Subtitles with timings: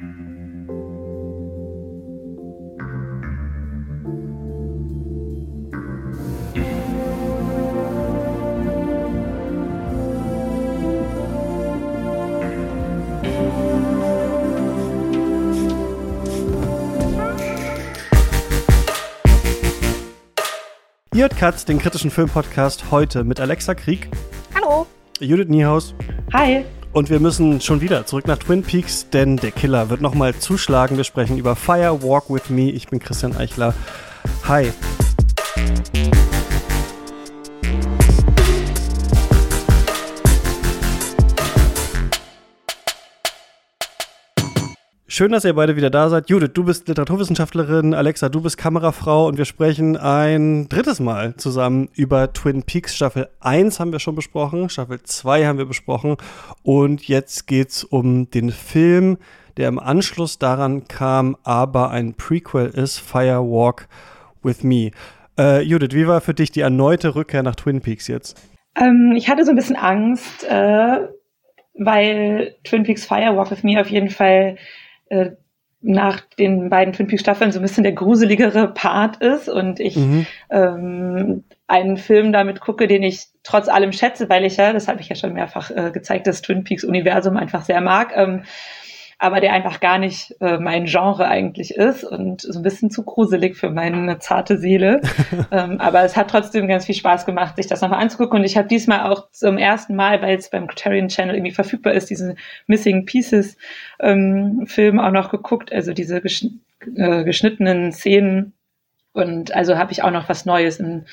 [0.00, 0.04] Ihr
[21.22, 24.08] hört Katz, den kritischen Filmpodcast, heute mit Alexa Krieg.
[24.54, 24.86] Hallo.
[25.18, 25.92] Judith Niehaus.
[26.32, 26.64] Hi.
[26.92, 30.96] Und wir müssen schon wieder zurück nach Twin Peaks, denn der Killer wird nochmal zuschlagen.
[30.96, 32.70] Wir sprechen über Fire Walk with Me.
[32.70, 33.74] Ich bin Christian Eichler.
[34.46, 34.72] Hi.
[45.18, 46.30] Schön, dass ihr beide wieder da seid.
[46.30, 51.88] Judith, du bist Literaturwissenschaftlerin, Alexa, du bist Kamerafrau und wir sprechen ein drittes Mal zusammen
[51.96, 52.94] über Twin Peaks.
[52.94, 56.18] Staffel 1 haben wir schon besprochen, Staffel 2 haben wir besprochen
[56.62, 59.18] und jetzt geht's um den Film,
[59.56, 63.88] der im Anschluss daran kam, aber ein Prequel ist, Fire Walk
[64.44, 64.92] with Me.
[65.36, 68.40] Äh, Judith, wie war für dich die erneute Rückkehr nach Twin Peaks jetzt?
[68.76, 71.08] Ähm, ich hatte so ein bisschen Angst, äh,
[71.74, 74.56] weil Twin Peaks Fire Walk with Me auf jeden Fall
[75.10, 75.32] äh,
[75.80, 79.96] nach den beiden Twin Peaks Staffeln so ein bisschen der gruseligere Part ist und ich
[79.96, 80.26] mhm.
[80.50, 85.00] ähm, einen Film damit gucke, den ich trotz allem schätze, weil ich ja, das habe
[85.00, 88.12] ich ja schon mehrfach äh, gezeigt, das Twin Peaks Universum einfach sehr mag.
[88.16, 88.42] Ähm,
[89.18, 93.02] aber der einfach gar nicht äh, mein Genre eigentlich ist und so ein bisschen zu
[93.02, 95.00] gruselig für meine zarte Seele.
[95.50, 98.38] ähm, aber es hat trotzdem ganz viel Spaß gemacht, sich das nochmal anzugucken.
[98.38, 101.94] Und ich habe diesmal auch zum ersten Mal, weil es beim Criterion Channel irgendwie verfügbar
[101.94, 103.56] ist, diesen Missing Pieces
[103.98, 106.60] ähm, Film auch noch geguckt, also diese geschn
[106.94, 108.52] äh, geschnittenen Szenen.
[109.12, 111.06] Und also habe ich auch noch was Neues in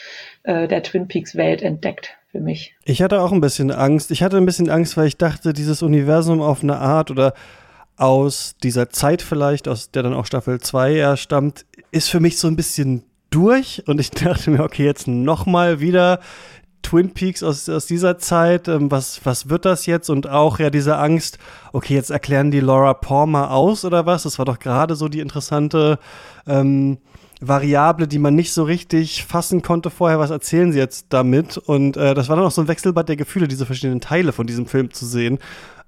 [0.44, 2.76] äh, der Twin Peaks Welt entdeckt für mich.
[2.84, 4.12] Ich hatte auch ein bisschen Angst.
[4.12, 7.34] Ich hatte ein bisschen Angst, weil ich dachte, dieses Universum auf eine Art oder
[7.98, 12.38] aus dieser Zeit vielleicht, aus der dann auch Staffel 2 ja stammt, ist für mich
[12.38, 16.20] so ein bisschen durch und ich dachte mir, okay, jetzt nochmal wieder
[16.86, 20.10] Twin Peaks aus, aus dieser Zeit, ähm, was, was wird das jetzt?
[20.10, 21.40] Und auch ja diese Angst,
[21.74, 24.24] okay, jetzt erklären die Laura Palmer aus oder was?
[24.24, 25.98] Das war doch gerade so die interessante
[26.46, 27.00] ähm,
[27.42, 30.20] Variable, die man nicht so richtig fassen konnte vorher.
[30.20, 31.58] Was erzählen sie jetzt damit?
[31.58, 34.46] Und äh, das war dann auch so ein Wechselbad der Gefühle, diese verschiedenen Teile von
[34.46, 35.40] diesem Film zu sehen.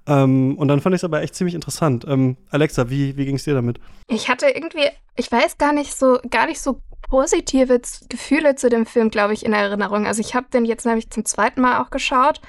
[0.08, 2.04] Ähm, und dann fand ich es aber echt ziemlich interessant.
[2.08, 3.78] Ähm, Alexa, wie, wie ging es dir damit?
[4.08, 6.80] Ich hatte irgendwie, ich weiß gar nicht so, gar nicht so
[7.10, 10.06] positive Gefühle zu dem Film, glaube ich, in Erinnerung.
[10.06, 12.40] Also ich habe den jetzt nämlich zum zweiten Mal auch geschaut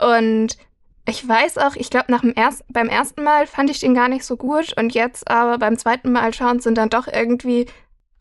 [0.00, 0.56] und
[1.08, 4.08] ich weiß auch, ich glaube, nach dem erst, beim ersten Mal fand ich den gar
[4.08, 7.66] nicht so gut und jetzt aber beim zweiten Mal schauen sind dann doch irgendwie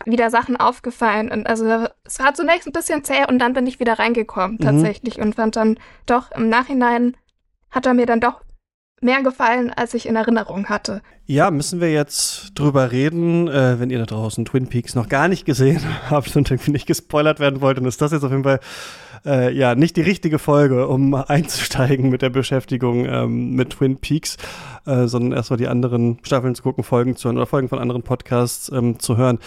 [0.06, 3.80] wieder Sachen aufgefallen und also es war zunächst ein bisschen zäh und dann bin ich
[3.80, 4.64] wieder reingekommen mhm.
[4.64, 7.18] tatsächlich und fand dann doch im Nachhinein
[7.72, 8.42] hat er mir dann doch
[9.02, 11.02] mehr gefallen, als ich in Erinnerung hatte.
[11.26, 13.48] Ja, müssen wir jetzt drüber reden.
[13.48, 16.88] Äh, wenn ihr da draußen Twin Peaks noch gar nicht gesehen habt und irgendwie nicht
[16.88, 18.60] gespoilert werden wollt, dann ist das jetzt auf jeden Fall
[19.26, 24.38] äh, ja nicht die richtige Folge, um einzusteigen mit der Beschäftigung ähm, mit Twin Peaks,
[24.86, 28.04] äh, sondern erstmal die anderen Staffeln zu gucken, Folgen zu hören oder Folgen von anderen
[28.04, 29.40] Podcasts ähm, zu hören.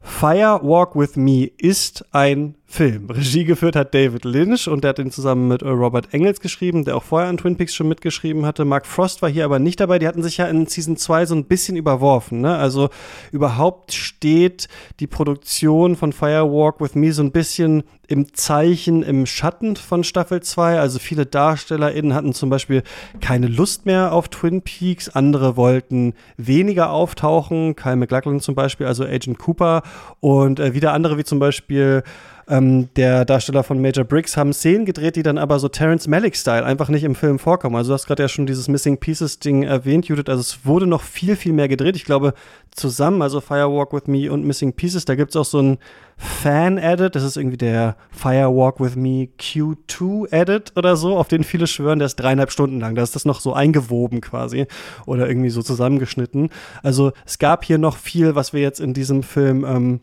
[0.00, 3.08] Fire Walk with Me ist ein Film.
[3.08, 6.84] Regie geführt hat David Lynch und der hat ihn zusammen mit äh, Robert Engels geschrieben,
[6.84, 8.66] der auch vorher an Twin Peaks schon mitgeschrieben hatte.
[8.66, 9.98] Mark Frost war hier aber nicht dabei.
[9.98, 12.42] Die hatten sich ja in Season 2 so ein bisschen überworfen.
[12.42, 12.54] Ne?
[12.54, 12.90] Also
[13.32, 14.68] überhaupt steht
[15.00, 20.04] die Produktion von Fire Walk with Me so ein bisschen im Zeichen, im Schatten von
[20.04, 20.78] Staffel 2.
[20.78, 22.82] Also viele DarstellerInnen hatten zum Beispiel
[23.22, 25.08] keine Lust mehr auf Twin Peaks.
[25.08, 27.76] Andere wollten weniger auftauchen.
[27.76, 29.82] Kyle McLachlan zum Beispiel, also Agent Cooper.
[30.20, 32.02] Und äh, wieder andere, wie zum Beispiel
[32.48, 36.64] ähm, der Darsteller von Major Briggs, haben Szenen gedreht, die dann aber so Terence Malick-Style
[36.64, 37.76] einfach nicht im Film vorkommen.
[37.76, 40.28] Also du hast gerade ja schon dieses Missing Pieces-Ding erwähnt, Judith.
[40.28, 41.96] Also es wurde noch viel, viel mehr gedreht.
[41.96, 42.34] Ich glaube,
[42.70, 45.78] zusammen, also Firewalk with Me und Missing Pieces, da gibt es auch so ein
[46.16, 47.14] Fan-Edit.
[47.14, 52.06] Das ist irgendwie der Firewalk with Me Q2-Edit oder so, auf den viele schwören, der
[52.06, 52.94] ist dreieinhalb Stunden lang.
[52.94, 54.66] Da ist das noch so eingewoben quasi
[55.06, 56.50] oder irgendwie so zusammengeschnitten.
[56.82, 60.00] Also es gab hier noch viel, was wir jetzt in diesem Film ähm,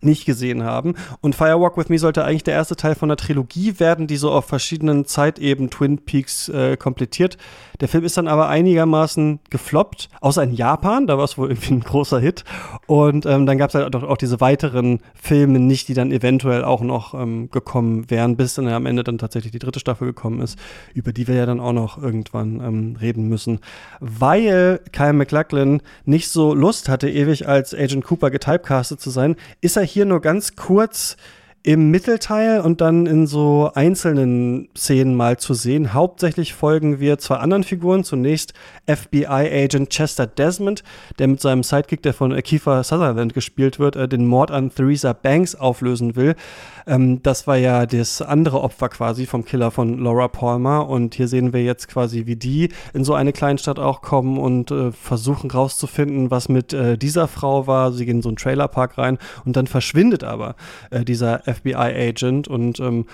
[0.00, 0.94] nicht gesehen haben.
[1.20, 4.30] Und Firewalk with Me sollte eigentlich der erste Teil von einer Trilogie werden, die so
[4.30, 7.36] auf verschiedenen Zeiteben Twin Peaks äh, komplettiert.
[7.80, 11.74] Der Film ist dann aber einigermaßen gefloppt, außer in Japan, da war es wohl irgendwie
[11.74, 12.44] ein großer Hit.
[12.86, 16.64] Und ähm, dann gab es halt auch, auch, diese weiteren Filme nicht, die dann eventuell
[16.64, 20.40] auch noch ähm, gekommen wären, bis dann am Ende dann tatsächlich die dritte Staffel gekommen
[20.40, 20.58] ist,
[20.94, 23.60] über die wir ja dann auch noch irgendwann ähm, reden müssen.
[24.00, 29.76] Weil Kyle McLachlan nicht so Lust hatte, ewig als Agent Cooper getypecastet zu sein, ist
[29.76, 31.16] er hier nur ganz kurz
[31.66, 35.94] im Mittelteil und dann in so einzelnen Szenen mal zu sehen.
[35.94, 38.04] Hauptsächlich folgen wir zwei anderen Figuren.
[38.04, 38.54] Zunächst
[38.86, 40.84] FBI-Agent Chester Desmond,
[41.18, 45.12] der mit seinem Sidekick, der von Kiefer Sutherland gespielt wird, äh, den Mord an Theresa
[45.12, 46.36] Banks auflösen will.
[46.86, 50.88] Ähm, das war ja das andere Opfer quasi vom Killer von Laura Palmer.
[50.88, 54.70] Und hier sehen wir jetzt quasi, wie die in so eine Kleinstadt auch kommen und
[54.70, 57.92] äh, versuchen rauszufinden, was mit äh, dieser Frau war.
[57.92, 60.54] Sie gehen in so einen Trailerpark rein und dann verschwindet aber
[60.90, 63.06] äh, dieser FBI-Agent und ähm,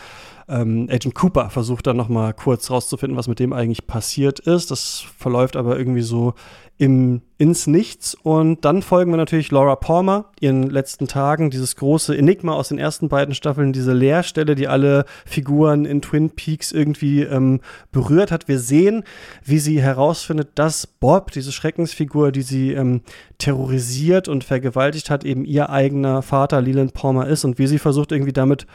[0.52, 4.70] ähm, Agent Cooper versucht dann noch mal kurz rauszufinden, was mit dem eigentlich passiert ist.
[4.70, 6.34] Das verläuft aber irgendwie so
[6.78, 8.14] im, ins Nichts.
[8.14, 12.78] Und dann folgen wir natürlich Laura Palmer, ihren letzten Tagen, dieses große Enigma aus den
[12.78, 17.60] ersten beiden Staffeln, diese Leerstelle, die alle Figuren in Twin Peaks irgendwie ähm,
[17.92, 18.48] berührt hat.
[18.48, 19.04] Wir sehen,
[19.44, 23.02] wie sie herausfindet, dass Bob, diese Schreckensfigur, die sie ähm,
[23.38, 28.12] terrorisiert und vergewaltigt hat, eben ihr eigener Vater Leland Palmer ist und wie sie versucht,
[28.12, 28.66] irgendwie damit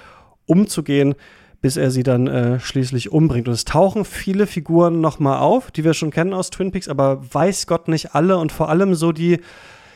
[0.46, 1.16] umzugehen,
[1.62, 3.48] bis er sie dann äh, schließlich umbringt.
[3.48, 7.22] Und es tauchen viele Figuren nochmal auf, die wir schon kennen aus Twin Peaks, aber
[7.34, 9.40] weiß Gott nicht alle und vor allem so die,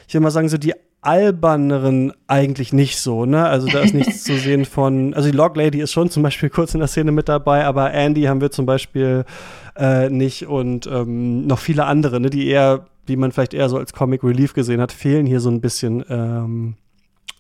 [0.08, 3.46] ich will mal sagen, so die alberneren eigentlich nicht so, ne?
[3.46, 6.50] Also da ist nichts zu sehen von, also die Log Lady ist schon zum Beispiel
[6.52, 9.26] kurz in der Szene mit dabei, aber Andy haben wir zum Beispiel
[9.76, 13.78] äh, nicht und ähm, noch viele andere, ne, die eher, die man vielleicht eher so
[13.78, 16.76] als Comic Relief gesehen hat, fehlen hier so ein bisschen ähm,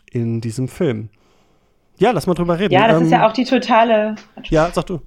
[0.09, 1.09] in diesem Film.
[2.01, 2.73] Ja, lass mal drüber reden.
[2.73, 4.15] Ja, das ähm, ist ja auch die totale.
[4.49, 5.01] Ja, sag du.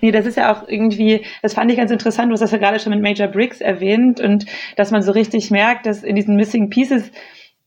[0.00, 2.58] Nee, das ist ja auch irgendwie, das fand ich ganz interessant, du hast das ja
[2.58, 6.34] gerade schon mit Major Briggs erwähnt und dass man so richtig merkt, dass in diesen
[6.34, 7.12] Missing Pieces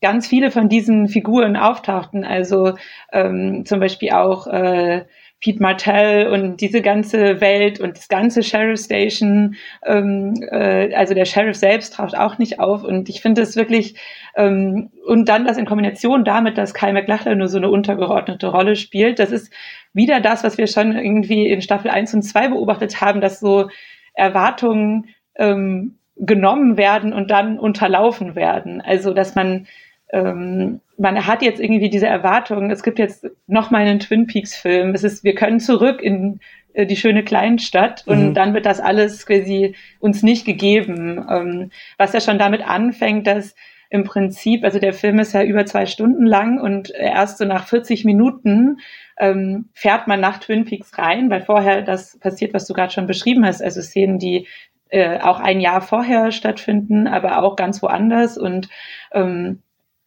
[0.02, 2.24] ganz viele von diesen Figuren auftauchten.
[2.24, 2.74] Also
[3.12, 5.06] ähm, zum Beispiel auch äh,
[5.42, 11.24] Pete Martell und diese ganze Welt und das ganze Sheriff Station, ähm, äh, also der
[11.24, 12.84] Sheriff selbst taucht auch nicht auf.
[12.84, 13.96] Und ich finde es wirklich,
[14.36, 18.76] ähm, und dann das in Kombination damit, dass Kyle McLachlan nur so eine untergeordnete Rolle
[18.76, 19.52] spielt, das ist
[19.92, 23.68] wieder das, was wir schon irgendwie in Staffel 1 und 2 beobachtet haben, dass so
[24.14, 28.80] Erwartungen ähm, genommen werden und dann unterlaufen werden.
[28.80, 29.66] Also dass man
[30.12, 34.54] ähm, man hat jetzt irgendwie diese Erwartung, es gibt jetzt noch mal einen Twin Peaks
[34.54, 34.94] Film.
[34.94, 36.40] Es ist, wir können zurück in
[36.74, 38.34] äh, die schöne Kleinstadt und mhm.
[38.34, 41.24] dann wird das alles quasi uns nicht gegeben.
[41.28, 43.54] Ähm, was ja schon damit anfängt, dass
[43.88, 47.66] im Prinzip, also der Film ist ja über zwei Stunden lang und erst so nach
[47.66, 48.78] 40 Minuten
[49.18, 53.06] ähm, fährt man nach Twin Peaks rein, weil vorher das passiert, was du gerade schon
[53.06, 54.46] beschrieben hast, also Szenen, die
[54.88, 58.68] äh, auch ein Jahr vorher stattfinden, aber auch ganz woanders und
[59.12, 59.60] ähm,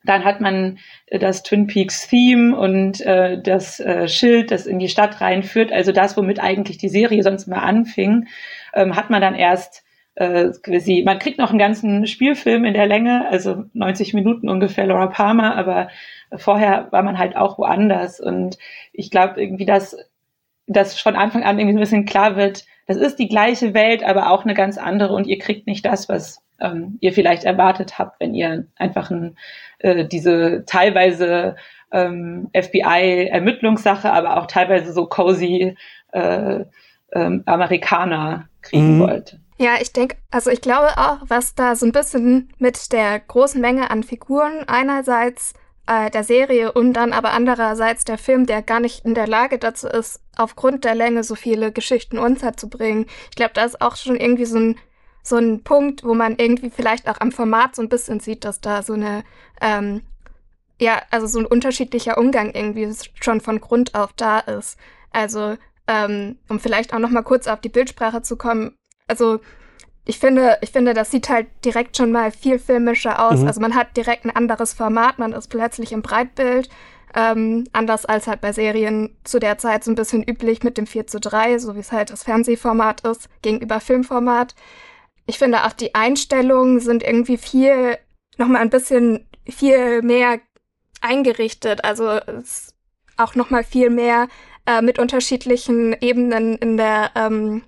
[0.05, 4.79] dann hat man äh, das Twin Peaks Theme und äh, das äh, Schild, das in
[4.79, 8.27] die Stadt reinführt, also das, womit eigentlich die Serie sonst mal anfing,
[8.73, 9.83] ähm, hat man dann erst
[10.15, 14.87] äh, quasi, man kriegt noch einen ganzen Spielfilm in der Länge, also 90 Minuten ungefähr
[14.87, 15.89] Laura Palmer, aber
[16.35, 18.19] vorher war man halt auch woanders.
[18.21, 18.57] Und
[18.93, 19.97] ich glaube irgendwie, dass
[20.67, 24.03] dass von Anfang an irgendwie so ein bisschen klar wird, das ist die gleiche Welt,
[24.03, 27.99] aber auch eine ganz andere und ihr kriegt nicht das, was ähm, ihr vielleicht erwartet
[27.99, 29.37] habt, wenn ihr einfach ein,
[29.85, 31.55] äh, diese teilweise
[31.91, 35.77] ähm, FBI-Ermittlungssache, aber auch teilweise so cozy
[36.11, 36.65] äh,
[37.13, 39.01] ähm, Amerikaner kriegen mhm.
[39.01, 39.39] wollt.
[39.57, 43.61] Ja, ich denke, also ich glaube auch, was da so ein bisschen mit der großen
[43.61, 45.53] Menge an Figuren einerseits
[45.87, 49.59] äh, der Serie und dann aber andererseits der Film, der gar nicht in der Lage
[49.59, 53.05] dazu ist, aufgrund der Länge so viele Geschichten unterzubringen.
[53.29, 54.77] Ich glaube, da ist auch schon irgendwie so ein
[55.25, 58.61] so ein Punkt, wo man irgendwie vielleicht auch am Format so ein bisschen sieht, dass
[58.61, 59.23] da so eine,
[59.59, 60.01] ähm,
[60.79, 64.77] ja, also so ein unterschiedlicher Umgang irgendwie schon von Grund auf da ist.
[65.11, 65.57] Also,
[65.87, 68.75] ähm, um vielleicht auch noch mal kurz auf die Bildsprache zu kommen.
[69.07, 69.39] Also,
[70.05, 73.39] ich finde, ich finde, das sieht halt direkt schon mal viel filmischer aus.
[73.39, 73.47] Mhm.
[73.47, 76.69] Also man hat direkt ein anderes Format, man ist plötzlich im Breitbild.
[77.15, 80.85] Ähm, anders als halt bei Serien zu der Zeit so ein bisschen üblich mit dem
[80.85, 84.53] 4 zu 3, so wie es halt das Fernsehformat ist, gegenüber Filmformat.
[85.25, 87.97] Ich finde auch die Einstellungen sind irgendwie viel,
[88.37, 90.39] nochmal ein bisschen viel mehr
[91.01, 91.83] eingerichtet.
[91.83, 92.73] Also es
[93.17, 94.27] auch nochmal viel mehr
[94.65, 97.63] äh, mit unterschiedlichen Ebenen in der, ähm,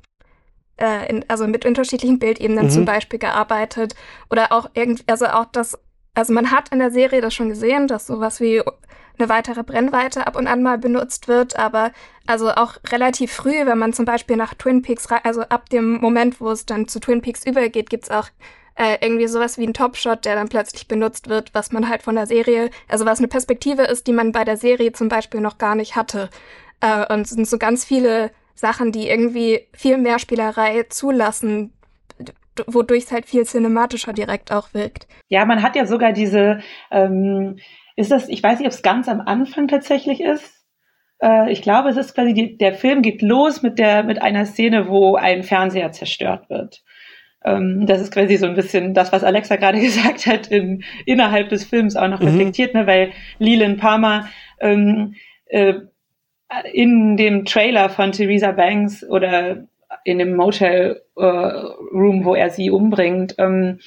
[0.80, 2.70] äh, in, also mit unterschiedlichen Bildebenen mhm.
[2.70, 3.96] zum Beispiel gearbeitet.
[4.30, 5.78] Oder auch irgendwie, also auch das,
[6.14, 8.62] also man hat in der Serie das schon gesehen, dass sowas wie
[9.20, 11.92] eine weitere Brennweite ab und an mal benutzt wird, aber
[12.26, 16.40] also auch relativ früh, wenn man zum Beispiel nach Twin Peaks, also ab dem Moment,
[16.42, 18.30] wo es dann zu Twin Peaks übergeht, gibt's auch
[18.76, 22.16] äh, irgendwie sowas wie ein Topshot, der dann plötzlich benutzt wird, was man halt von
[22.16, 25.58] der Serie, also was eine Perspektive ist, die man bei der Serie zum Beispiel noch
[25.58, 26.30] gar nicht hatte.
[26.82, 31.74] Äh, und es sind so ganz viele Sachen, die irgendwie viel mehr Spielerei zulassen,
[32.66, 35.08] wodurch es halt viel cinematischer direkt auch wirkt.
[35.30, 36.60] Ja, man hat ja sogar diese
[36.92, 37.58] ähm,
[37.98, 40.58] ist das, ich weiß nicht, ob es ganz am Anfang tatsächlich ist,
[41.20, 44.46] Äh, ich glaube, es ist quasi die, der Film geht los mit der mit einer
[44.46, 46.84] Szene, wo ein Fernseher zerstört wird.
[47.44, 51.50] Ähm, das ist quasi so ein bisschen das, was Alexa gerade gesagt hat, in, innerhalb
[51.50, 52.28] des Films auch noch mhm.
[52.28, 55.16] reflektiert, ne, weil Leland Palmer ähm,
[55.48, 55.76] äh,
[56.72, 59.68] in dem Trailer von Theresa Banks oder
[60.04, 63.80] in dem Motel äh, Room, wo er sie umbringt, ähm,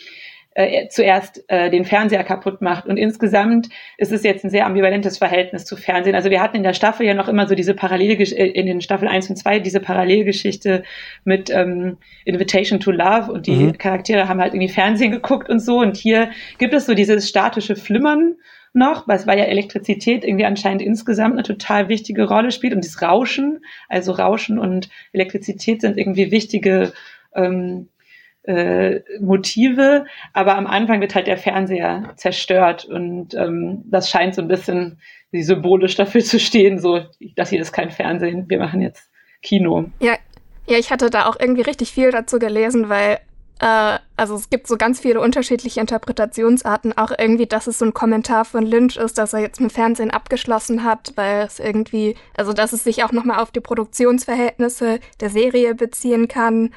[0.55, 2.87] äh, zuerst äh, den Fernseher kaputt macht.
[2.87, 6.15] Und insgesamt ist es jetzt ein sehr ambivalentes Verhältnis zu Fernsehen.
[6.15, 8.81] Also wir hatten in der Staffel ja noch immer so diese Parallele, äh, in den
[8.81, 10.83] Staffel 1 und 2, diese Parallelgeschichte
[11.25, 13.79] mit ähm, Invitation to Love und die mhm.
[13.79, 15.79] Charaktere haben halt irgendwie Fernsehen geguckt und so.
[15.79, 18.35] Und hier gibt es so dieses statische Flimmern
[18.73, 22.85] noch, weil es war ja Elektrizität irgendwie anscheinend insgesamt eine total wichtige Rolle spielt und
[22.85, 26.93] das Rauschen, also Rauschen und Elektrizität sind irgendwie wichtige
[27.35, 27.89] ähm,
[28.45, 34.43] äh, Motive, aber am Anfang wird halt der Fernseher zerstört und ähm, das scheint so
[34.43, 34.99] ein bisschen
[35.33, 37.01] symbolisch dafür zu stehen, so,
[37.37, 39.11] das hier ist kein Fernsehen, wir machen jetzt
[39.43, 39.87] Kino.
[40.01, 40.15] Ja,
[40.67, 43.19] ja, ich hatte da auch irgendwie richtig viel dazu gelesen, weil
[43.61, 47.95] äh, also es gibt so ganz viele unterschiedliche Interpretationsarten, auch irgendwie, dass es so ein
[47.95, 52.53] Kommentar von Lynch ist, dass er jetzt mit Fernsehen abgeschlossen hat, weil es irgendwie, also
[52.53, 56.73] dass es sich auch nochmal auf die Produktionsverhältnisse der Serie beziehen kann.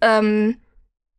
[0.00, 0.58] Ähm,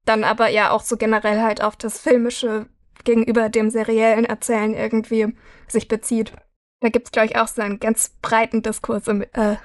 [0.07, 2.67] dann aber ja auch so generell halt auf das Filmische
[3.03, 5.35] gegenüber dem seriellen Erzählen irgendwie
[5.67, 6.33] sich bezieht.
[6.81, 9.07] Da gibt's, glaube ich, auch so einen ganz breiten Diskurs.
[9.07, 9.55] Im, äh.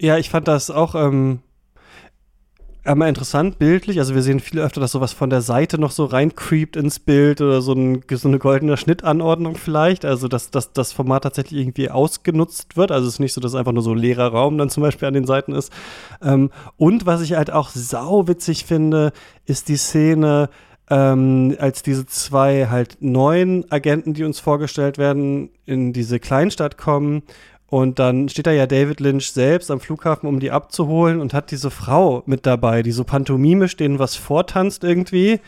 [0.00, 1.42] Ja, ich fand das auch ähm,
[2.88, 3.98] einmal interessant bildlich.
[3.98, 7.40] Also wir sehen viel öfter, dass sowas von der Seite noch so reincreept ins Bild
[7.40, 10.04] oder so, ein, so eine goldene Schnittanordnung vielleicht.
[10.04, 12.90] Also dass, dass das Format tatsächlich irgendwie ausgenutzt wird.
[12.90, 15.14] Also es ist nicht so, dass einfach nur so leerer Raum dann zum Beispiel an
[15.14, 15.72] den Seiten ist.
[16.22, 19.12] Ähm, und was ich halt auch sauwitzig finde,
[19.44, 20.48] ist die Szene,
[20.90, 27.22] ähm, als diese zwei halt neuen Agenten, die uns vorgestellt werden, in diese Kleinstadt kommen
[27.70, 31.50] und dann steht da ja David Lynch selbst am Flughafen, um die abzuholen und hat
[31.50, 35.40] diese Frau mit dabei, die so pantomimisch denen was vortanzt irgendwie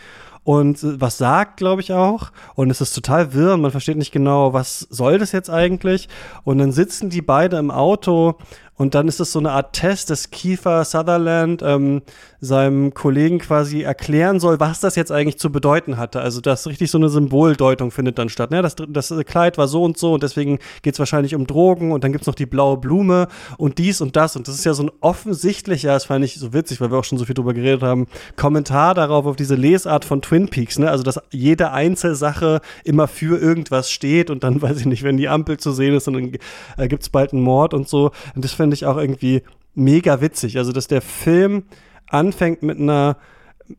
[0.45, 2.31] und was sagt, glaube ich auch.
[2.55, 6.09] Und es ist total wirr und man versteht nicht genau, was soll das jetzt eigentlich.
[6.45, 8.37] Und dann sitzen die beide im Auto
[8.81, 12.01] und dann ist es so eine Art Test, dass Kiefer Sutherland ähm,
[12.41, 16.23] seinem Kollegen quasi erklären soll, was das jetzt eigentlich zu bedeuten hatte.
[16.23, 18.51] Also dass richtig so eine Symboldeutung findet dann statt.
[18.51, 18.63] Ne?
[18.63, 22.05] Das, das Kleid war so und so und deswegen geht es wahrscheinlich um Drogen und
[22.05, 24.35] dann gibt es noch die blaue Blume und dies und das.
[24.35, 27.05] Und das ist ja so ein offensichtlicher, das fand ich so witzig, weil wir auch
[27.05, 28.07] schon so viel drüber geredet haben,
[28.37, 30.79] Kommentar darauf, auf diese Lesart von Twin Peaks.
[30.79, 30.91] Ne?
[30.91, 35.29] Also dass jede Einzelsache immer für irgendwas steht und dann, weiß ich nicht, wenn die
[35.29, 36.39] Ampel zu sehen ist, dann
[36.79, 38.13] äh, gibt es bald einen Mord und so.
[38.35, 39.43] Und das finde ich auch irgendwie
[39.75, 40.59] mega witzig.
[40.59, 41.65] Also, dass der Film
[42.09, 43.17] anfängt mit einer,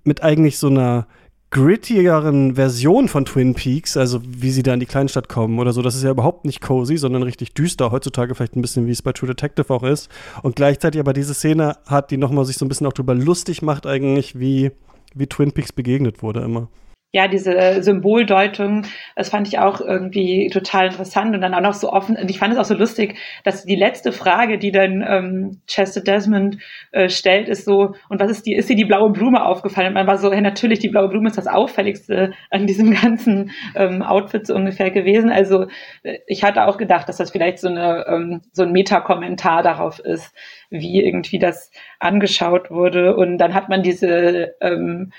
[0.03, 1.07] mit eigentlich so einer
[1.51, 5.81] grittigeren Version von Twin Peaks, also wie sie da in die Kleinstadt kommen oder so.
[5.81, 7.91] Das ist ja überhaupt nicht cozy, sondern richtig düster.
[7.91, 10.09] Heutzutage vielleicht ein bisschen, wie es bei True Detective auch ist.
[10.43, 13.61] Und gleichzeitig aber diese Szene hat, die nochmal sich so ein bisschen auch drüber lustig
[13.61, 14.71] macht, eigentlich, wie,
[15.13, 16.69] wie Twin Peaks begegnet wurde immer
[17.13, 18.83] ja, diese Symboldeutung,
[19.17, 22.15] das fand ich auch irgendwie total interessant und dann auch noch so offen.
[22.15, 25.99] Und ich fand es auch so lustig, dass die letzte Frage, die dann ähm, Chester
[25.99, 26.57] Desmond
[26.93, 29.89] äh, stellt, ist so, und was ist die, ist dir die blaue Blume aufgefallen?
[29.89, 33.51] Und man war so, hey, natürlich, die blaue Blume ist das Auffälligste an diesem ganzen
[33.75, 35.31] ähm, Outfit so ungefähr gewesen.
[35.31, 35.67] Also
[36.03, 39.99] äh, ich hatte auch gedacht, dass das vielleicht so eine, ähm, so ein Metakommentar darauf
[39.99, 40.33] ist,
[40.69, 43.17] wie irgendwie das angeschaut wurde.
[43.17, 45.11] Und dann hat man diese, ähm,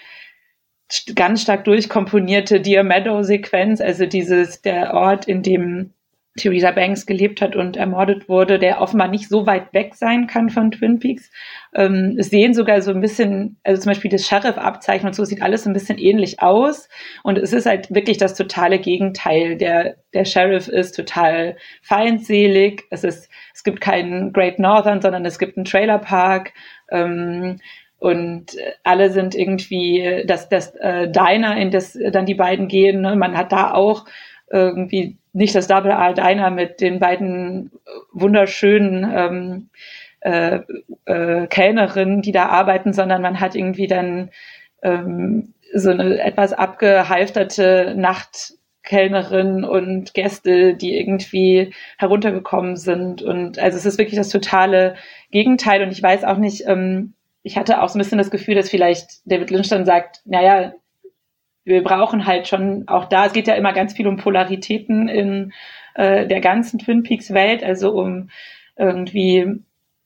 [1.15, 5.93] ganz stark durchkomponierte Dear Meadow-Sequenz, also dieses, der Ort, in dem
[6.37, 10.49] Theresa Banks gelebt hat und ermordet wurde, der offenbar nicht so weit weg sein kann
[10.49, 11.31] von Twin Peaks.
[11.75, 15.43] Ähm, es sehen sogar so ein bisschen, also zum Beispiel das Sheriff-Abzeichen und so sieht
[15.43, 16.89] alles ein bisschen ähnlich aus.
[17.23, 19.59] Und es ist halt wirklich das totale Gegenteil.
[19.59, 22.85] Der, der Sheriff ist total feindselig.
[22.89, 26.55] Es ist, es gibt keinen Great Northern, sondern es gibt einen Trailerpark.
[26.91, 27.59] Ähm,
[28.03, 33.01] und alle sind irgendwie das, das äh, Diner, in das dann die beiden gehen.
[33.01, 33.15] Ne?
[33.15, 34.07] Man hat da auch
[34.51, 37.71] irgendwie nicht das Double R Diner mit den beiden
[38.13, 39.69] wunderschönen ähm,
[40.19, 40.63] äh,
[41.05, 44.31] äh, Kellnerinnen, die da arbeiten, sondern man hat irgendwie dann
[44.83, 53.23] ähm, so eine etwas abgehalfterte Nachtkellnerin und Gäste, die irgendwie heruntergekommen sind.
[53.23, 54.97] Und also es ist wirklich das totale
[55.31, 55.85] Gegenteil.
[55.85, 58.71] Und ich weiß auch nicht, ähm, ich hatte auch so ein bisschen das Gefühl, dass
[58.71, 60.73] vielleicht David Lynch dann sagt, naja,
[61.65, 65.53] wir brauchen halt schon auch da, es geht ja immer ganz viel um Polaritäten in
[65.95, 68.31] äh, der ganzen Twin Peaks Welt, also um
[68.77, 69.61] irgendwie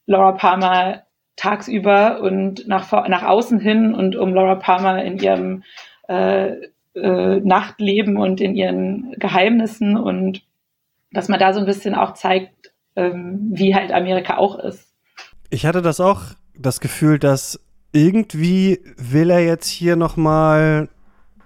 [0.07, 1.03] Laura Palmer
[1.37, 5.63] tagsüber und nach, nach außen hin und um Laura Palmer in ihrem
[6.09, 6.53] äh,
[6.95, 10.43] äh, Nachtleben und in ihren Geheimnissen und
[11.13, 14.93] dass man da so ein bisschen auch zeigt, ähm, wie halt Amerika auch ist.
[15.51, 16.23] Ich hatte das auch,
[16.59, 17.61] das Gefühl, dass
[17.93, 20.89] irgendwie will er jetzt hier noch mal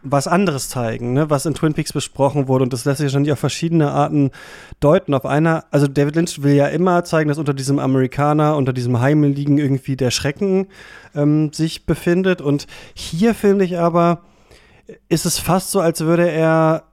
[0.02, 2.64] was anderes zeigen, ne, was in Twin Peaks besprochen wurde.
[2.64, 4.30] Und das lässt sich wahrscheinlich auf verschiedene Arten
[4.80, 5.12] deuten.
[5.12, 9.00] Auf einer, also David Lynch will ja immer zeigen, dass unter diesem Amerikaner, unter diesem
[9.00, 10.68] Heimeligen irgendwie der Schrecken
[11.14, 12.40] ähm, sich befindet.
[12.40, 14.22] Und hier finde ich aber,
[15.08, 16.84] ist es fast so, als würde er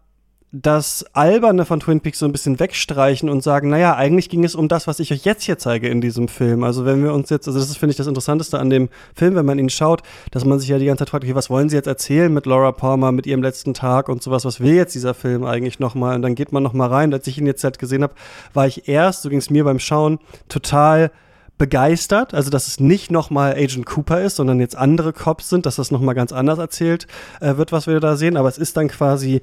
[0.61, 4.55] das Alberne von Twin Peaks so ein bisschen wegstreichen und sagen, naja, eigentlich ging es
[4.55, 6.63] um das, was ich euch jetzt hier zeige in diesem Film.
[6.63, 9.35] Also wenn wir uns jetzt, also das ist, finde ich, das Interessanteste an dem Film,
[9.35, 11.69] wenn man ihn schaut, dass man sich ja die ganze Zeit fragt, okay, was wollen
[11.69, 14.95] sie jetzt erzählen mit Laura Palmer, mit ihrem letzten Tag und sowas, was will jetzt
[14.95, 16.15] dieser Film eigentlich nochmal?
[16.15, 17.13] Und dann geht man nochmal rein.
[17.13, 18.13] Als ich ihn jetzt halt gesehen habe,
[18.53, 20.17] war ich erst, so ging es mir beim Schauen,
[20.49, 21.11] total
[21.57, 25.77] begeistert, also dass es nicht nochmal Agent Cooper ist, sondern jetzt andere Cops sind, dass
[25.77, 27.07] das nochmal ganz anders erzählt
[27.41, 29.41] äh, wird, was wir da sehen, aber es ist dann quasi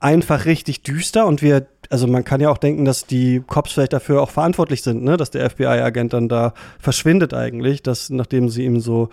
[0.00, 3.92] einfach richtig düster und wir, also man kann ja auch denken, dass die Cops vielleicht
[3.92, 5.16] dafür auch verantwortlich sind, ne?
[5.16, 9.08] dass der FBI-Agent dann da verschwindet eigentlich, dass, nachdem sie ihm so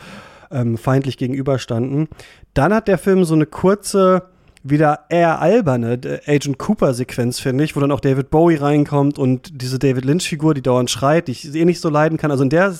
[0.51, 2.09] ähm, feindlich gegenüberstanden.
[2.53, 4.23] Dann hat der Film so eine kurze,
[4.63, 9.79] wieder eher alberne Agent Cooper-Sequenz, finde ich, wo dann auch David Bowie reinkommt und diese
[9.79, 12.31] David Lynch-Figur, die dauernd schreit, die ich eh nicht so leiden kann.
[12.31, 12.73] Also in der,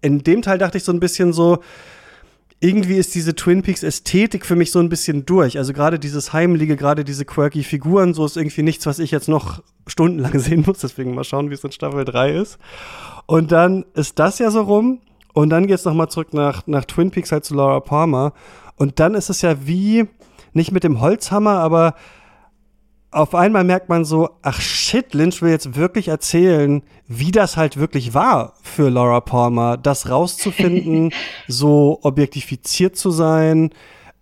[0.00, 1.58] in dem Teil dachte ich so ein bisschen so,
[2.60, 5.58] irgendwie ist diese Twin Peaks Ästhetik für mich so ein bisschen durch.
[5.58, 9.28] Also gerade dieses Heimliche, gerade diese quirky Figuren, so ist irgendwie nichts, was ich jetzt
[9.28, 10.78] noch stundenlang sehen muss.
[10.78, 12.58] Deswegen mal schauen, wie es in Staffel 3 ist.
[13.26, 15.00] Und dann ist das ja so rum.
[15.34, 18.32] Und dann geht es nochmal zurück nach, nach Twin Peaks halt zu Laura Palmer.
[18.74, 20.08] Und dann ist es ja wie,
[20.52, 21.94] nicht mit dem Holzhammer, aber
[23.18, 27.76] auf einmal merkt man so, ach shit, Lynch will jetzt wirklich erzählen, wie das halt
[27.76, 31.12] wirklich war für Laura Palmer, das rauszufinden,
[31.48, 33.70] so objektifiziert zu sein,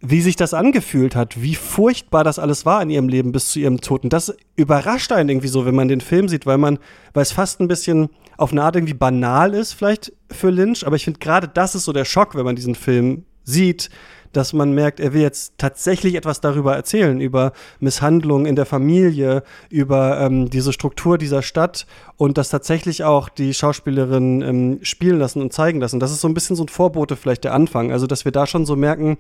[0.01, 3.59] wie sich das angefühlt hat, wie furchtbar das alles war in ihrem Leben bis zu
[3.59, 4.05] ihrem Tod.
[4.05, 6.79] Und das überrascht einen irgendwie so, wenn man den Film sieht, weil man,
[7.13, 10.87] weil es fast ein bisschen auf eine Art irgendwie banal ist, vielleicht für Lynch.
[10.87, 13.91] Aber ich finde gerade das ist so der Schock, wenn man diesen Film sieht,
[14.37, 19.43] dass man merkt, er will jetzt tatsächlich etwas darüber erzählen, über Misshandlungen in der Familie,
[19.71, 25.41] über ähm, diese Struktur dieser Stadt und das tatsächlich auch die Schauspielerin ähm, spielen lassen
[25.41, 26.01] und zeigen lassen.
[26.01, 27.93] Das ist so ein bisschen so ein Vorbote vielleicht der Anfang.
[27.93, 29.17] Also, dass wir da schon so merken,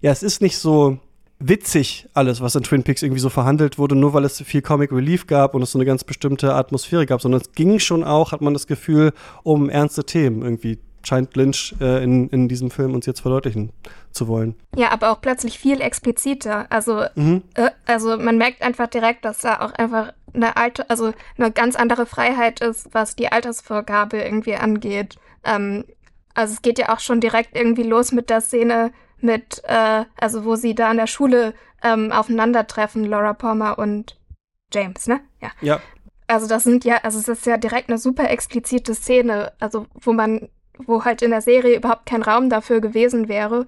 [0.00, 0.98] ja, es ist nicht so
[1.38, 4.90] witzig alles, was in Twin Peaks irgendwie so verhandelt wurde, nur weil es viel Comic
[4.90, 8.32] Relief gab und es so eine ganz bestimmte Atmosphäre gab, sondern es ging schon auch,
[8.32, 9.12] hat man das Gefühl,
[9.42, 13.72] um ernste Themen irgendwie scheint Lynch äh, in, in diesem Film uns jetzt verdeutlichen
[14.10, 14.56] zu wollen.
[14.74, 16.66] Ja, aber auch plötzlich viel expliziter.
[16.70, 17.42] Also, mhm.
[17.54, 21.76] äh, also man merkt einfach direkt, dass da auch einfach eine alte, also eine ganz
[21.76, 25.16] andere Freiheit ist, was die Altersvorgabe irgendwie angeht.
[25.44, 25.84] Ähm,
[26.34, 30.44] also es geht ja auch schon direkt irgendwie los mit der Szene mit, äh, also
[30.44, 34.18] wo sie da an der Schule ähm, aufeinandertreffen, Laura Palmer und
[34.72, 35.20] James, ne?
[35.40, 35.50] Ja.
[35.60, 35.80] Ja.
[36.26, 40.12] Also das sind ja, also es ist ja direkt eine super explizite Szene, also wo
[40.12, 40.48] man
[40.86, 43.66] wo halt in der Serie überhaupt kein Raum dafür gewesen wäre.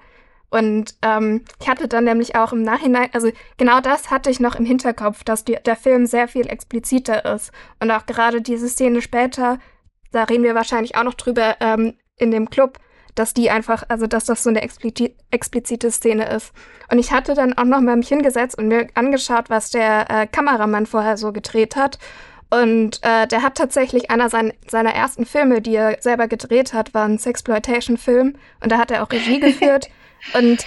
[0.51, 4.57] Und ähm, ich hatte dann nämlich auch im Nachhinein, also genau das hatte ich noch
[4.57, 7.53] im Hinterkopf, dass die, der Film sehr viel expliziter ist.
[7.81, 9.59] Und auch gerade diese Szene später,
[10.11, 12.79] da reden wir wahrscheinlich auch noch drüber ähm, in dem Club,
[13.15, 16.53] dass die einfach, also dass das so eine explizite, explizite Szene ist.
[16.91, 20.27] Und ich hatte dann auch noch mal mich hingesetzt und mir angeschaut, was der äh,
[20.27, 21.99] Kameramann vorher so gedreht hat.
[22.51, 26.95] Und äh, der hat tatsächlich einer sein, seiner ersten Filme, die er selber gedreht hat,
[26.95, 28.37] war ein Sexploitation-Film.
[28.63, 29.89] Und da hat er auch Regie geführt.
[30.35, 30.65] Und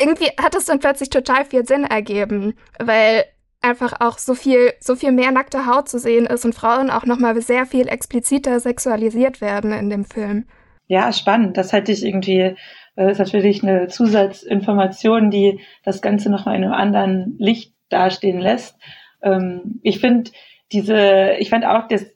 [0.00, 3.24] irgendwie hat es dann plötzlich total viel Sinn ergeben, weil
[3.60, 7.04] einfach auch so viel, so viel mehr nackte Haut zu sehen ist und Frauen auch
[7.04, 10.46] nochmal sehr viel expliziter sexualisiert werden in dem Film.
[10.86, 11.56] Ja, spannend.
[11.56, 12.54] Das hätte ich irgendwie,
[12.94, 18.78] das ist natürlich eine Zusatzinformation, die das Ganze nochmal in einem anderen Licht dastehen lässt.
[19.22, 20.30] Ähm, ich finde,
[20.72, 22.06] diese, ich fand auch das,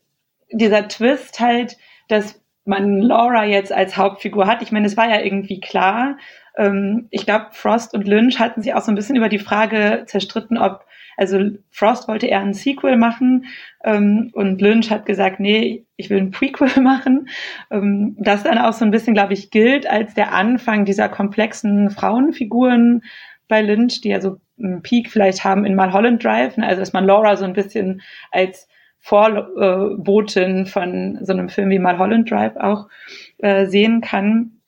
[0.50, 1.76] dieser Twist halt,
[2.08, 4.62] dass man Laura jetzt als Hauptfigur hat.
[4.62, 6.18] Ich meine, es war ja irgendwie klar.
[6.56, 10.04] Ähm, ich glaube, Frost und Lynch hatten sich auch so ein bisschen über die Frage
[10.06, 10.84] zerstritten, ob,
[11.16, 11.38] also
[11.70, 13.46] Frost wollte eher ein Sequel machen
[13.84, 17.28] ähm, und Lynch hat gesagt, nee, ich will ein Prequel machen.
[17.70, 21.90] Ähm, das dann auch so ein bisschen, glaube ich, gilt als der Anfang dieser komplexen
[21.90, 23.02] Frauenfiguren
[23.48, 26.66] bei Lynch, die ja so einen Peak vielleicht haben in Mulholland Drive, ne?
[26.66, 28.68] also dass man Laura so ein bisschen als
[28.98, 32.88] Vorbotin von so einem Film wie Mulholland Drive auch
[33.38, 34.60] äh, sehen kann.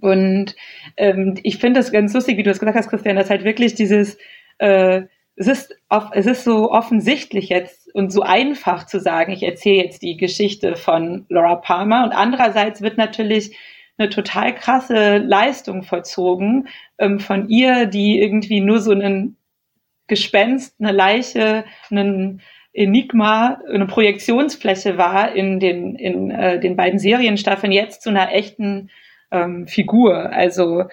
[0.00, 0.54] Und
[0.96, 3.74] ähm, ich finde das ganz lustig, wie du es gesagt hast, Christian, dass halt wirklich
[3.74, 4.18] dieses,
[4.58, 5.02] äh,
[5.34, 9.82] es ist, auf, es ist so offensichtlich jetzt und so einfach zu sagen, ich erzähle
[9.82, 12.04] jetzt die Geschichte von Laura Palmer.
[12.04, 13.56] Und andererseits wird natürlich
[14.00, 19.36] eine total krasse Leistung vollzogen ähm, von ihr, die irgendwie nur so einen
[20.06, 22.40] Gespenst, eine Leiche, einen
[22.72, 28.90] Enigma eine Projektionsfläche war in den, in, äh, den beiden Serienstaffeln, jetzt zu einer echten
[29.30, 30.32] ähm, Figur.
[30.32, 30.84] Also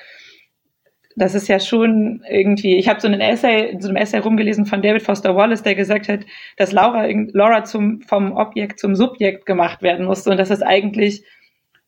[1.15, 4.81] das ist ja schon irgendwie, ich habe so einen Essay, so einem Essay rumgelesen von
[4.81, 6.21] David Foster Wallace, der gesagt hat,
[6.57, 11.23] dass Laura, Laura zum, vom Objekt zum Subjekt gemacht werden musste und dass es eigentlich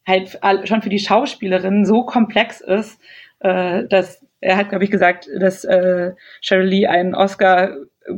[0.10, 3.00] halt schon für die Schauspielerin so komplex ist,
[3.39, 7.76] äh, dass er hat, glaube ich, gesagt, dass äh, Sheryl Lee einen Oscar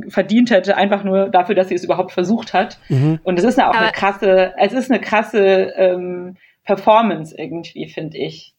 [0.08, 2.78] verdient hätte, einfach nur dafür, dass sie es überhaupt versucht hat.
[2.88, 3.20] Mhm.
[3.22, 7.88] Und es ist ja auch Aber eine krasse, es ist eine krasse ähm, Performance irgendwie,
[7.88, 8.54] finde ich.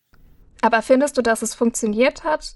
[0.61, 2.53] Aber findest du, dass es funktioniert hat,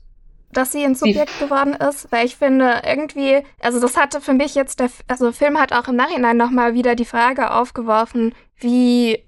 [0.53, 2.11] dass sie ein Subjekt sie geworden ist?
[2.11, 5.87] Weil ich finde, irgendwie, also das hatte für mich jetzt, der also Film hat auch
[5.87, 9.26] im Nachhinein nochmal wieder die Frage aufgeworfen, wie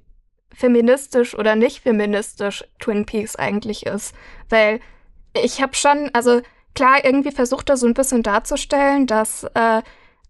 [0.54, 4.14] feministisch oder nicht feministisch Twin Peaks eigentlich ist.
[4.50, 4.80] Weil
[5.34, 6.42] ich habe schon, also
[6.76, 9.82] klar, irgendwie versucht er so ein bisschen darzustellen, dass, äh,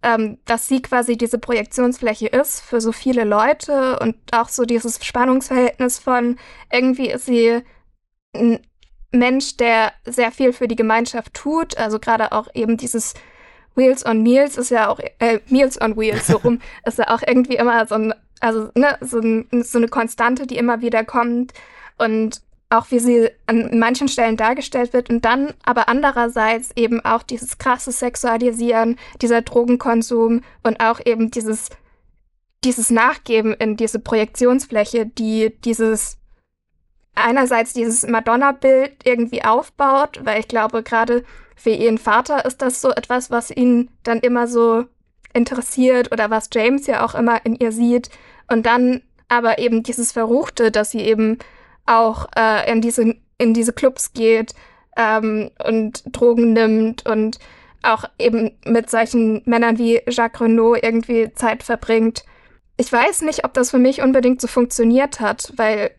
[0.01, 5.03] ähm, dass sie quasi diese Projektionsfläche ist für so viele Leute und auch so dieses
[5.03, 6.37] Spannungsverhältnis von
[6.71, 7.61] irgendwie ist sie
[8.35, 8.59] ein
[9.11, 13.15] Mensch, der sehr viel für die Gemeinschaft tut, also gerade auch eben dieses
[13.75, 17.21] Wheels on Meals ist ja auch, äh, Meals on Wheels, so rum, ist ja auch
[17.25, 19.21] irgendwie immer so ein, also, ne, so,
[19.63, 21.53] so eine Konstante, die immer wieder kommt
[21.97, 27.23] und auch wie sie an manchen Stellen dargestellt wird und dann aber andererseits eben auch
[27.23, 31.69] dieses krasse Sexualisieren, dieser Drogenkonsum und auch eben dieses,
[32.63, 36.19] dieses Nachgeben in diese Projektionsfläche, die dieses
[37.15, 41.23] einerseits dieses Madonna-Bild irgendwie aufbaut, weil ich glaube, gerade
[41.55, 44.85] für ihren Vater ist das so etwas, was ihn dann immer so
[45.33, 48.09] interessiert oder was James ja auch immer in ihr sieht.
[48.49, 51.37] Und dann aber eben dieses Verruchte, dass sie eben
[51.85, 54.53] auch äh, in, diese, in diese Clubs geht
[54.97, 57.39] ähm, und Drogen nimmt und
[57.81, 62.25] auch eben mit solchen Männern wie Jacques Renault irgendwie Zeit verbringt.
[62.77, 65.91] Ich weiß nicht, ob das für mich unbedingt so funktioniert hat, weil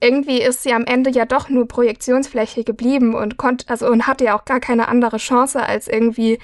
[0.00, 4.24] irgendwie ist sie am Ende ja doch nur Projektionsfläche geblieben und konnte, also und hatte
[4.24, 6.40] ja auch gar keine andere Chance, als irgendwie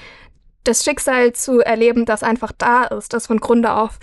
[0.63, 3.99] das Schicksal zu erleben, das einfach da ist, das von Grunde auf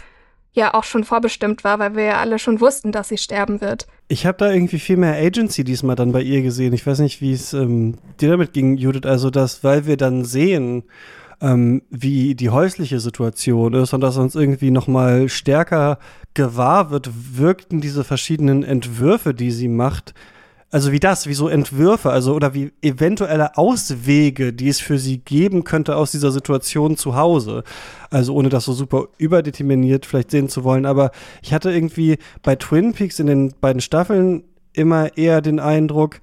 [0.55, 3.87] ja auch schon vorbestimmt war, weil wir ja alle schon wussten, dass sie sterben wird.
[4.07, 6.73] Ich habe da irgendwie viel mehr Agency diesmal dann bei ihr gesehen.
[6.73, 9.05] Ich weiß nicht, wie es ähm, dir damit ging, Judith.
[9.05, 10.83] Also, dass, weil wir dann sehen,
[11.41, 15.99] ähm, wie die häusliche Situation ist und dass uns irgendwie noch mal stärker
[16.33, 20.13] gewahr wird, wirkten diese verschiedenen Entwürfe, die sie macht,
[20.75, 25.19] also wie das, wie so Entwürfe, also oder wie eventuelle Auswege, die es für sie
[25.19, 27.63] geben könnte aus dieser Situation zu Hause.
[28.09, 30.85] Also ohne das so super überdeterminiert vielleicht sehen zu wollen.
[30.85, 31.11] Aber
[31.41, 36.19] ich hatte irgendwie bei Twin Peaks in den beiden Staffeln immer eher den Eindruck,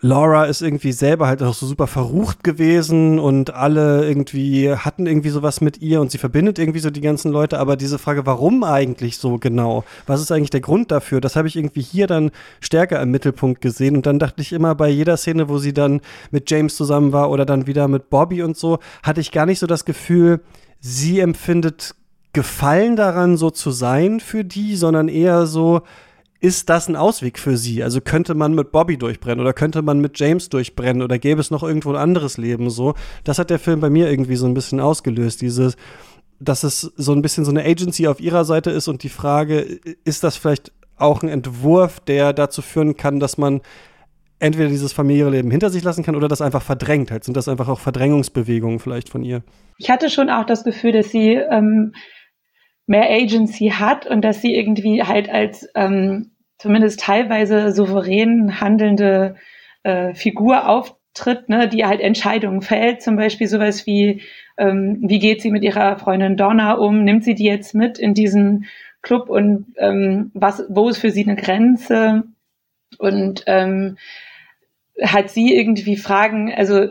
[0.00, 5.30] Laura ist irgendwie selber halt auch so super verrucht gewesen und alle irgendwie hatten irgendwie
[5.30, 7.58] sowas mit ihr und sie verbindet irgendwie so die ganzen Leute.
[7.58, 9.84] Aber diese Frage, warum eigentlich so genau?
[10.06, 11.22] Was ist eigentlich der Grund dafür?
[11.22, 12.30] Das habe ich irgendwie hier dann
[12.60, 13.96] stärker im Mittelpunkt gesehen.
[13.96, 17.30] Und dann dachte ich immer bei jeder Szene, wo sie dann mit James zusammen war
[17.30, 20.40] oder dann wieder mit Bobby und so, hatte ich gar nicht so das Gefühl,
[20.80, 21.94] sie empfindet
[22.36, 25.80] Gefallen daran, so zu sein für die, sondern eher so,
[26.40, 27.82] ist das ein Ausweg für sie?
[27.82, 31.50] Also könnte man mit Bobby durchbrennen oder könnte man mit James durchbrennen oder gäbe es
[31.50, 32.94] noch irgendwo ein anderes Leben so?
[33.24, 35.76] Das hat der Film bei mir irgendwie so ein bisschen ausgelöst, dieses,
[36.38, 39.60] dass es so ein bisschen so eine Agency auf ihrer Seite ist und die Frage,
[40.04, 43.60] ist das vielleicht auch ein Entwurf, der dazu führen kann, dass man
[44.38, 47.24] entweder dieses Familienleben hinter sich lassen kann oder das einfach verdrängt halt.
[47.24, 49.42] Sind das einfach auch Verdrängungsbewegungen vielleicht von ihr?
[49.78, 51.92] Ich hatte schon auch das Gefühl, dass sie ähm,
[52.86, 59.36] mehr Agency hat und dass sie irgendwie halt als ähm, zumindest teilweise souverän handelnde
[59.82, 64.22] äh, Figur auftritt, ne, die halt Entscheidungen fällt, zum Beispiel sowas wie,
[64.56, 68.14] ähm, wie geht sie mit ihrer Freundin Donna um, nimmt sie die jetzt mit in
[68.14, 68.66] diesen
[69.02, 72.24] Club und ähm, was, wo ist für sie eine Grenze?
[72.98, 73.98] Und ähm,
[75.02, 76.88] hat sie irgendwie Fragen, also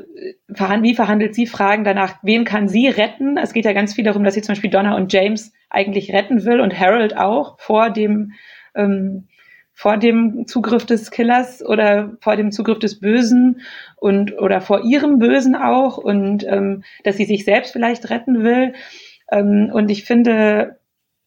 [0.47, 3.37] wie verhandelt sie Fragen danach, wen kann sie retten?
[3.37, 6.45] Es geht ja ganz viel darum, dass sie zum Beispiel Donna und James eigentlich retten
[6.45, 8.33] will und Harold auch vor dem
[8.75, 9.27] ähm,
[9.73, 13.61] vor dem Zugriff des Killers oder vor dem Zugriff des Bösen
[13.97, 18.73] und oder vor ihrem Bösen auch und ähm, dass sie sich selbst vielleicht retten will.
[19.29, 20.77] Ähm, und ich finde,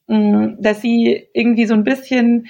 [0.06, 2.46] mh, mm, dass sie irgendwie so ein bisschen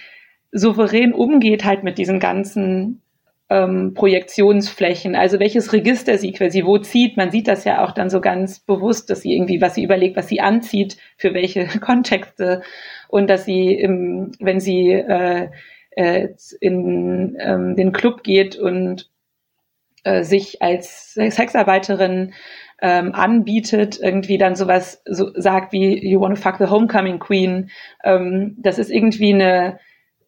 [0.52, 3.02] souverän umgeht halt mit diesen ganzen
[3.50, 7.16] ähm, Projektionsflächen, also welches Register sie quasi wo zieht.
[7.16, 10.16] Man sieht das ja auch dann so ganz bewusst, dass sie irgendwie, was sie überlegt,
[10.16, 12.62] was sie anzieht, für welche Kontexte
[13.08, 15.48] und dass sie, im, wenn sie äh,
[15.92, 16.28] äh,
[16.60, 19.10] in ähm, den Club geht und
[20.04, 22.34] äh, sich als Sexarbeiterin
[22.80, 27.70] ähm, anbietet, irgendwie dann sowas so sagt wie You wanna fuck the homecoming queen.
[28.04, 29.80] Ähm, das ist irgendwie eine,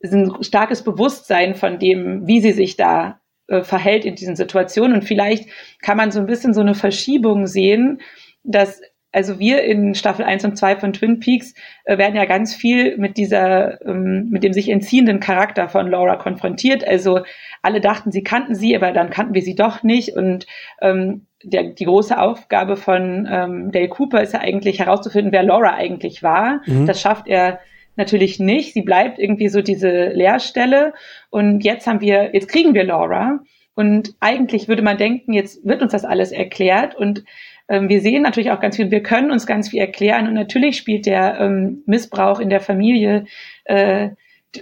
[0.02, 4.94] ein starkes Bewusstsein von dem, wie sie sich da äh, verhält in diesen Situationen.
[4.94, 5.48] Und vielleicht
[5.82, 8.00] kann man so ein bisschen so eine Verschiebung sehen,
[8.42, 8.80] dass
[9.12, 12.96] also wir in Staffel 1 und 2 von Twin Peaks äh, werden ja ganz viel
[12.96, 16.86] mit dieser, ähm, mit dem sich entziehenden Charakter von Laura konfrontiert.
[16.86, 17.20] Also
[17.62, 20.16] alle dachten, sie kannten sie, aber dann kannten wir sie doch nicht.
[20.16, 20.46] Und
[20.80, 25.74] ähm, der, die große Aufgabe von ähm, Dale Cooper ist ja eigentlich herauszufinden, wer Laura
[25.74, 26.60] eigentlich war.
[26.66, 26.86] Mhm.
[26.86, 27.58] Das schafft er
[28.00, 28.72] natürlich nicht.
[28.72, 30.92] Sie bleibt irgendwie so diese Leerstelle.
[31.30, 33.40] Und jetzt haben wir, jetzt kriegen wir Laura.
[33.74, 36.96] Und eigentlich würde man denken, jetzt wird uns das alles erklärt.
[36.96, 37.24] Und
[37.68, 40.26] ähm, wir sehen natürlich auch ganz viel, wir können uns ganz viel erklären.
[40.26, 43.26] Und natürlich spielt der ähm, Missbrauch in der Familie
[43.64, 44.10] äh,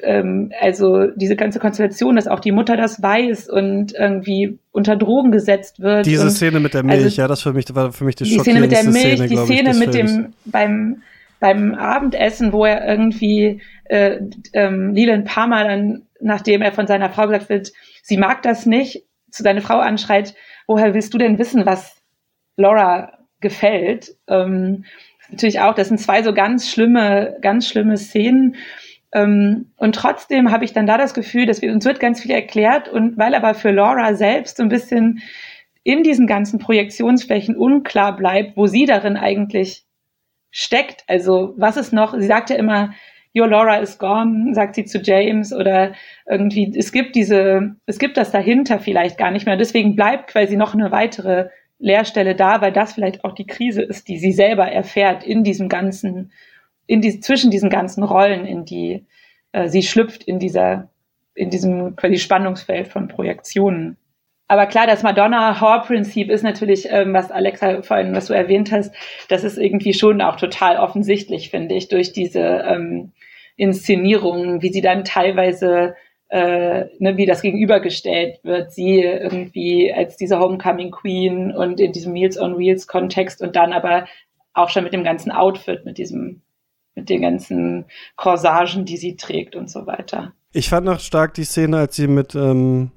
[0.03, 5.33] ähm, also diese ganze Konstellation, dass auch die Mutter das weiß und irgendwie unter Drogen
[5.33, 6.05] gesetzt wird.
[6.05, 8.38] Diese Szene mit der Milch, also, ja, das für mich war für mich die, die
[8.38, 10.12] Szene mit der Milch, Szene, die Szene ich, mit Films.
[10.12, 11.03] dem beim
[11.40, 14.20] beim Abendessen, wo er irgendwie äh,
[14.53, 17.72] ähm, Leland Palmer dann, nachdem er von seiner Frau gesagt wird,
[18.03, 20.35] sie mag das nicht, zu seiner Frau anschreit,
[20.66, 21.96] woher willst du denn wissen, was
[22.57, 24.16] Laura gefällt?
[24.27, 24.85] Ähm,
[25.31, 28.57] natürlich auch, das sind zwei so ganz schlimme, ganz schlimme Szenen.
[29.12, 32.31] Ähm, und trotzdem habe ich dann da das Gefühl, dass wir, uns wird ganz viel
[32.31, 35.20] erklärt und weil aber für Laura selbst so ein bisschen
[35.83, 39.85] in diesen ganzen Projektionsflächen unklar bleibt, wo sie darin eigentlich
[40.50, 41.04] steckt.
[41.06, 42.94] Also was ist noch, sie sagt ja immer,
[43.37, 45.92] Your Laura is gone, sagt sie zu James oder
[46.26, 49.56] irgendwie, es gibt diese, es gibt das dahinter vielleicht gar nicht mehr.
[49.56, 54.08] Deswegen bleibt quasi noch eine weitere Leerstelle da, weil das vielleicht auch die Krise ist,
[54.08, 56.32] die sie selber erfährt in diesem ganzen
[56.88, 59.06] in die, zwischen diesen ganzen Rollen, in die
[59.52, 60.90] äh, sie schlüpft, in dieser,
[61.34, 63.96] in diesem quasi Spannungsfeld von Projektionen.
[64.48, 68.94] Aber klar, das Madonna-Hor-Prinzip ist natürlich, ähm, was Alexa vorhin, was du erwähnt hast,
[69.28, 73.12] das ist irgendwie schon auch total offensichtlich, finde ich, durch diese ähm,
[73.56, 75.94] Inszenierungen, wie sie dann teilweise
[76.30, 82.12] äh, ne, wie das gegenübergestellt wird, sie irgendwie als diese Homecoming Queen und in diesem
[82.12, 84.06] Meals on Wheels Kontext und dann aber
[84.52, 86.42] auch schon mit dem ganzen Outfit, mit diesem
[86.94, 87.84] mit den ganzen
[88.16, 90.32] Corsagen, die sie trägt und so weiter.
[90.52, 92.90] Ich fand noch stark die Szene, als sie mit ähm,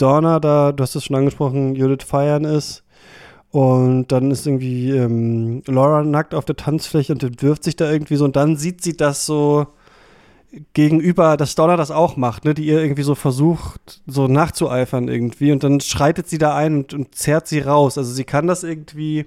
[0.00, 2.84] Donna da, du hast es schon angesprochen, Judith feiern ist.
[3.50, 8.16] Und dann ist irgendwie ähm, Laura nackt auf der Tanzfläche und wirft sich da irgendwie
[8.16, 8.24] so.
[8.24, 9.66] Und dann sieht sie das so
[10.72, 15.52] gegenüber, dass Donna das auch macht, ne, die ihr irgendwie so versucht, so nachzueifern irgendwie.
[15.52, 17.98] Und dann schreitet sie da ein und, und zerrt sie raus.
[17.98, 19.26] Also sie kann das irgendwie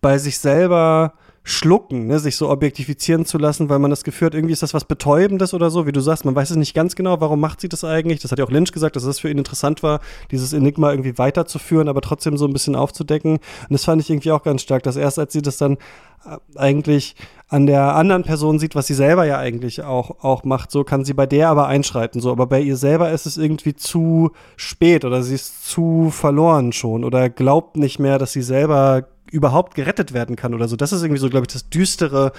[0.00, 1.14] bei sich selber
[1.48, 4.74] schlucken, ne, sich so objektifizieren zu lassen, weil man das Gefühl hat, irgendwie ist das
[4.74, 7.62] was Betäubendes oder so, wie du sagst, man weiß es nicht ganz genau, warum macht
[7.62, 8.20] sie das eigentlich?
[8.20, 11.16] Das hat ja auch Lynch gesagt, dass es für ihn interessant war, dieses Enigma irgendwie
[11.16, 13.36] weiterzuführen, aber trotzdem so ein bisschen aufzudecken.
[13.36, 15.78] Und das fand ich irgendwie auch ganz stark, dass erst als sie das dann
[16.26, 17.16] äh, eigentlich
[17.48, 21.06] an der anderen Person sieht, was sie selber ja eigentlich auch, auch macht, so kann
[21.06, 22.30] sie bei der aber einschreiten, so.
[22.30, 27.04] Aber bei ihr selber ist es irgendwie zu spät oder sie ist zu verloren schon
[27.04, 30.76] oder glaubt nicht mehr, dass sie selber überhaupt gerettet werden kann oder so.
[30.76, 32.32] Das ist irgendwie so, glaube ich, das Düstere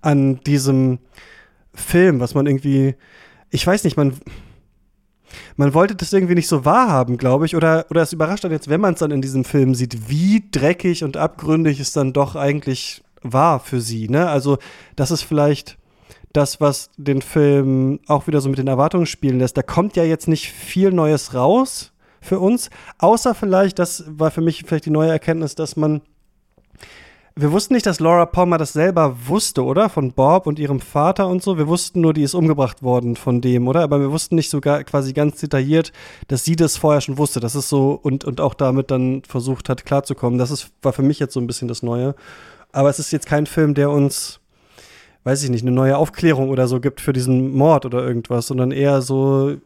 [0.00, 0.98] an diesem
[1.74, 2.94] Film, was man irgendwie,
[3.50, 4.14] ich weiß nicht, man,
[5.56, 8.68] man wollte das irgendwie nicht so wahrhaben, glaube ich, oder, oder es überrascht dann jetzt,
[8.68, 12.36] wenn man es dann in diesem Film sieht, wie dreckig und abgründig es dann doch
[12.36, 14.28] eigentlich war für sie, ne?
[14.28, 14.58] Also,
[14.96, 15.76] das ist vielleicht
[16.32, 19.56] das, was den Film auch wieder so mit den Erwartungen spielen lässt.
[19.56, 24.40] Da kommt ja jetzt nicht viel Neues raus für uns, außer vielleicht, das war für
[24.40, 26.02] mich vielleicht die neue Erkenntnis, dass man
[27.36, 29.88] wir wussten nicht, dass Laura Palmer das selber wusste, oder?
[29.88, 31.56] Von Bob und ihrem Vater und so.
[31.56, 33.80] Wir wussten nur, die ist umgebracht worden von dem, oder?
[33.82, 35.92] Aber wir wussten nicht sogar quasi ganz detailliert,
[36.28, 37.40] dass sie das vorher schon wusste.
[37.40, 40.38] Das ist so und, und auch damit dann versucht hat, klarzukommen.
[40.38, 42.14] Das ist, war für mich jetzt so ein bisschen das Neue.
[42.72, 44.40] Aber es ist jetzt kein Film, der uns,
[45.24, 48.72] weiß ich nicht, eine neue Aufklärung oder so gibt für diesen Mord oder irgendwas, sondern
[48.72, 49.56] eher so,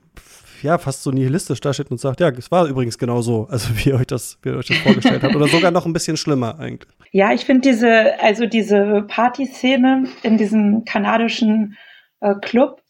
[0.65, 3.91] ja, fast so nihilistisch dasteht und sagt, ja, es war übrigens genau so, also wie
[3.91, 5.37] ihr euch das, wie ihr euch das vorgestellt habt.
[5.37, 6.91] Oder sogar noch ein bisschen schlimmer eigentlich.
[7.13, 11.77] Ja, ich finde diese, also diese Partyszene in diesem kanadischen
[12.21, 12.81] äh, Club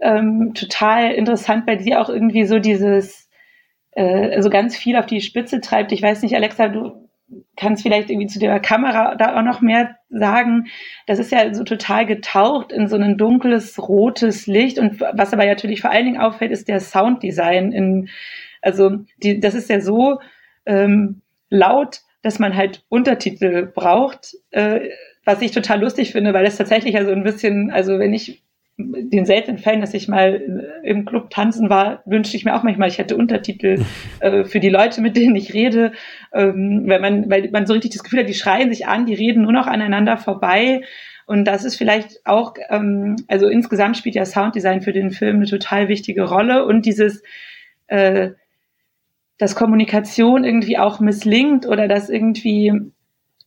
[0.00, 3.28] ähm, total interessant, weil sie auch irgendwie so dieses,
[3.92, 5.92] äh, also ganz viel auf die Spitze treibt.
[5.92, 7.09] Ich weiß nicht, Alexa, du
[7.56, 10.66] kannst vielleicht irgendwie zu der Kamera da auch noch mehr sagen.
[11.06, 14.78] Das ist ja so total getaucht in so ein dunkles, rotes Licht.
[14.78, 17.72] Und was aber natürlich vor allen Dingen auffällt, ist der Sounddesign.
[17.72, 18.08] In,
[18.62, 20.20] also die, das ist ja so
[20.66, 24.90] ähm, laut, dass man halt Untertitel braucht, äh,
[25.24, 28.42] was ich total lustig finde, weil es tatsächlich ja so ein bisschen, also wenn ich
[28.88, 32.88] den seltenen Fällen, dass ich mal im Club tanzen war, wünschte ich mir auch manchmal,
[32.88, 33.84] ich hätte Untertitel
[34.20, 35.92] äh, für die Leute, mit denen ich rede,
[36.32, 39.14] ähm, weil man, weil man so richtig das Gefühl hat, die schreien sich an, die
[39.14, 40.82] reden nur noch aneinander vorbei.
[41.26, 45.46] Und das ist vielleicht auch, ähm, also insgesamt spielt ja Sounddesign für den Film eine
[45.46, 47.22] total wichtige Rolle und dieses,
[47.86, 48.30] äh,
[49.38, 52.72] dass Kommunikation irgendwie auch misslingt oder dass irgendwie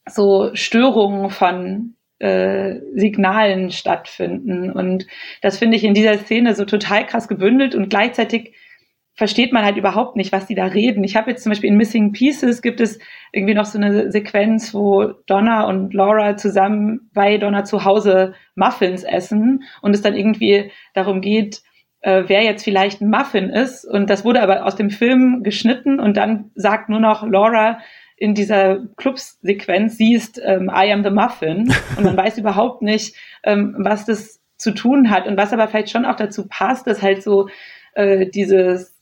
[0.10, 4.72] so Störungen von äh, Signalen stattfinden.
[4.72, 5.06] Und
[5.42, 8.54] das finde ich in dieser Szene so total krass gebündelt und gleichzeitig
[9.14, 11.04] versteht man halt überhaupt nicht, was die da reden.
[11.04, 12.98] Ich habe jetzt zum Beispiel in Missing Pieces gibt es
[13.34, 19.04] irgendwie noch so eine Sequenz, wo Donna und Laura zusammen bei Donna zu Hause Muffins
[19.04, 21.62] essen und es dann irgendwie darum geht,
[22.00, 23.84] äh, wer jetzt vielleicht ein Muffin ist.
[23.84, 27.80] Und das wurde aber aus dem Film geschnitten und dann sagt nur noch Laura
[28.24, 33.18] in dieser Clubsequenz, sie ist ähm, I am the Muffin und man weiß überhaupt nicht,
[33.44, 37.02] ähm, was das zu tun hat und was aber vielleicht schon auch dazu passt, dass
[37.02, 37.50] halt so
[37.96, 38.98] äh, dieses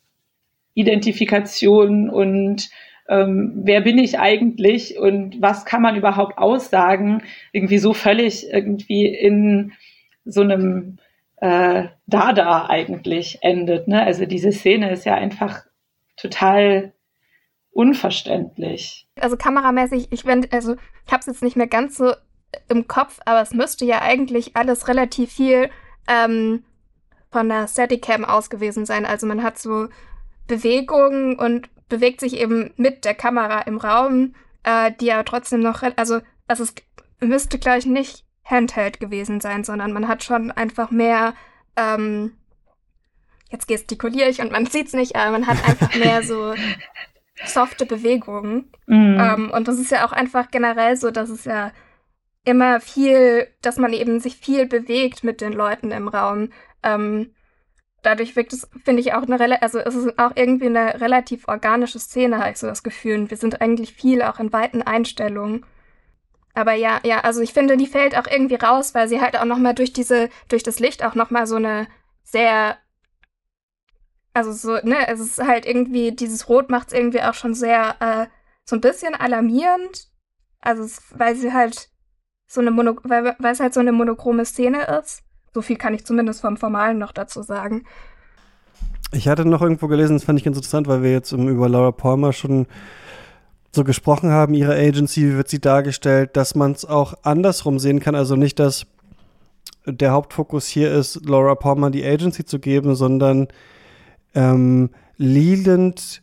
[0.74, 2.72] Identifikation und
[3.10, 9.06] ähm, wer bin ich eigentlich und was kann man überhaupt aussagen, irgendwie so völlig irgendwie
[9.06, 9.74] in
[10.26, 10.98] so einem
[11.42, 13.88] äh, Dada eigentlich endet.
[13.88, 14.04] Ne?
[14.04, 15.62] Also diese Szene ist ja einfach
[16.18, 16.94] total
[17.72, 19.08] unverständlich.
[19.20, 22.14] Also kameramäßig, ich wenn, also ich habe es jetzt nicht mehr ganz so
[22.68, 25.70] im Kopf, aber es müsste ja eigentlich alles relativ viel
[26.08, 26.64] ähm,
[27.32, 29.06] von der Steadicam aus gewesen sein.
[29.06, 29.88] Also man hat so
[30.48, 35.82] Bewegungen und bewegt sich eben mit der Kamera im Raum, äh, die aber trotzdem noch,
[35.96, 36.74] also, also es
[37.20, 41.34] müsste gleich nicht Handheld gewesen sein, sondern man hat schon einfach mehr,
[41.78, 42.34] ähm,
[43.50, 46.54] jetzt gestikuliere ich und man sieht es nicht, aber man hat einfach mehr so
[47.46, 48.72] softe Bewegungen.
[48.88, 49.18] Mhm.
[49.20, 51.72] Ähm, und das ist ja auch einfach generell so, dass es ja
[52.44, 56.50] immer viel, dass man eben sich viel bewegt mit den Leuten im Raum.
[56.84, 57.34] Ähm,
[58.02, 62.00] dadurch wirkt es, finde ich, auch eine, also es ist auch irgendwie eine relativ organische
[62.00, 63.20] Szene, habe ich so das Gefühl.
[63.20, 65.66] Und wir sind eigentlich viel auch in weiten Einstellungen.
[66.54, 69.46] Aber ja, ja, also ich finde, die fällt auch irgendwie raus, weil sie halt auch
[69.46, 71.88] nochmal durch diese, durch das Licht auch nochmal so eine
[72.24, 72.78] sehr,
[74.34, 77.96] also so, ne, es ist halt irgendwie, dieses Rot macht es irgendwie auch schon sehr,
[78.00, 78.28] äh,
[78.66, 80.08] so ein bisschen alarmierend.
[80.62, 81.90] Also, es, weil sie halt
[82.48, 85.24] so eine Mono, weil, weil es halt so eine monochrome Szene ist.
[85.54, 87.86] So viel kann ich zumindest vom Formalen noch dazu sagen.
[89.14, 91.92] Ich hatte noch irgendwo gelesen, das fand ich ganz interessant, weil wir jetzt über Laura
[91.92, 92.68] Palmer schon
[93.74, 98.00] so gesprochen haben, ihre Agency, wie wird sie dargestellt, dass man es auch andersrum sehen
[98.00, 98.16] kann.
[98.16, 98.86] Also nicht, dass
[99.86, 103.48] der Hauptfokus hier ist, Laura Palmer die Agency zu geben, sondern
[104.34, 106.22] ähm, Leland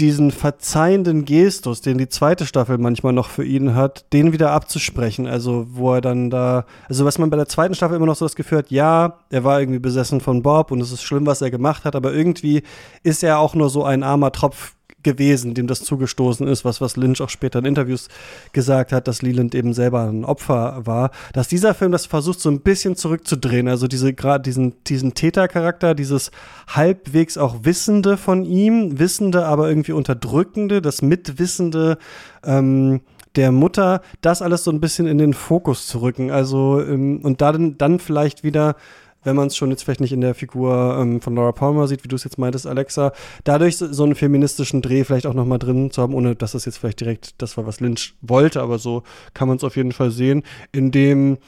[0.00, 5.26] diesen verzeihenden Gestus, den die zweite Staffel manchmal noch für ihn hat, den wieder abzusprechen.
[5.26, 8.24] Also, wo er dann da, also was man bei der zweiten Staffel immer noch so
[8.24, 11.42] das Gefühl hat, ja, er war irgendwie besessen von Bob und es ist schlimm, was
[11.42, 12.62] er gemacht hat, aber irgendwie
[13.02, 16.96] ist er auch nur so ein armer Tropf gewesen, dem das zugestoßen ist, was, was
[16.96, 18.08] Lynch auch später in Interviews
[18.52, 22.50] gesagt hat, dass Leland eben selber ein Opfer war, dass dieser Film das versucht, so
[22.50, 23.68] ein bisschen zurückzudrehen.
[23.68, 26.30] Also diese gerade diesen, diesen Tätercharakter, dieses
[26.68, 31.98] halbwegs auch Wissende von ihm, Wissende, aber irgendwie Unterdrückende, das Mitwissende,
[32.44, 33.00] ähm,
[33.36, 36.30] der Mutter, das alles so ein bisschen in den Fokus zu rücken.
[36.30, 38.76] Also, ähm, und dann, dann vielleicht wieder
[39.22, 42.04] wenn man es schon jetzt vielleicht nicht in der Figur ähm, von Laura Palmer sieht,
[42.04, 43.12] wie du es jetzt meintest, Alexa,
[43.44, 46.64] dadurch so, einen feministischen Dreh vielleicht auch noch mal drin zu haben, ohne dass das
[46.64, 49.02] jetzt vielleicht direkt das war, was Lynch wollte, aber so
[49.34, 51.38] kann man es auf jeden Fall sehen, indem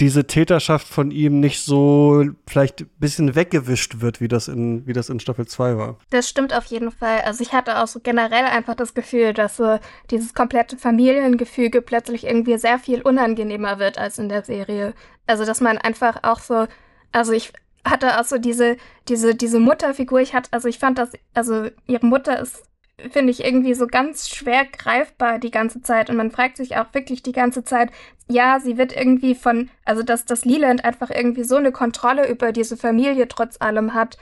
[0.00, 4.92] diese Täterschaft von ihm nicht so vielleicht ein bisschen weggewischt wird, wie das in, wie
[4.92, 5.98] das in Staffel 2 war.
[6.10, 7.20] Das stimmt auf jeden Fall.
[7.20, 9.78] Also ich hatte auch so generell einfach das Gefühl, dass so
[10.10, 14.94] dieses komplette Familiengefüge plötzlich irgendwie sehr viel unangenehmer wird als in der Serie.
[15.26, 16.66] Also dass man einfach auch so
[17.12, 17.52] also ich
[17.84, 18.76] hatte auch so diese,
[19.08, 22.62] diese, diese Mutterfigur, ich hatte, also ich fand das, also ihre Mutter ist,
[23.10, 26.08] finde ich, irgendwie so ganz schwer greifbar die ganze Zeit.
[26.08, 27.90] Und man fragt sich auch wirklich die ganze Zeit,
[28.28, 32.52] ja, sie wird irgendwie von, also dass das Leland einfach irgendwie so eine Kontrolle über
[32.52, 34.18] diese Familie trotz allem hat,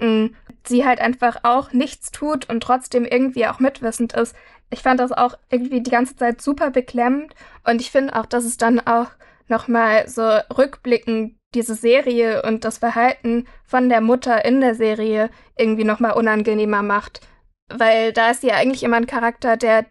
[0.00, 0.30] mh,
[0.66, 4.34] sie halt einfach auch nichts tut und trotzdem irgendwie auch mitwissend ist.
[4.70, 8.44] Ich fand das auch irgendwie die ganze Zeit super beklemmend und ich finde auch, dass
[8.44, 9.10] es dann auch
[9.46, 10.22] nochmal so
[10.56, 16.82] rückblickend diese Serie und das Verhalten von der Mutter in der Serie irgendwie nochmal unangenehmer
[16.82, 17.20] macht.
[17.68, 19.86] Weil da ist sie ja eigentlich immer ein Charakter, der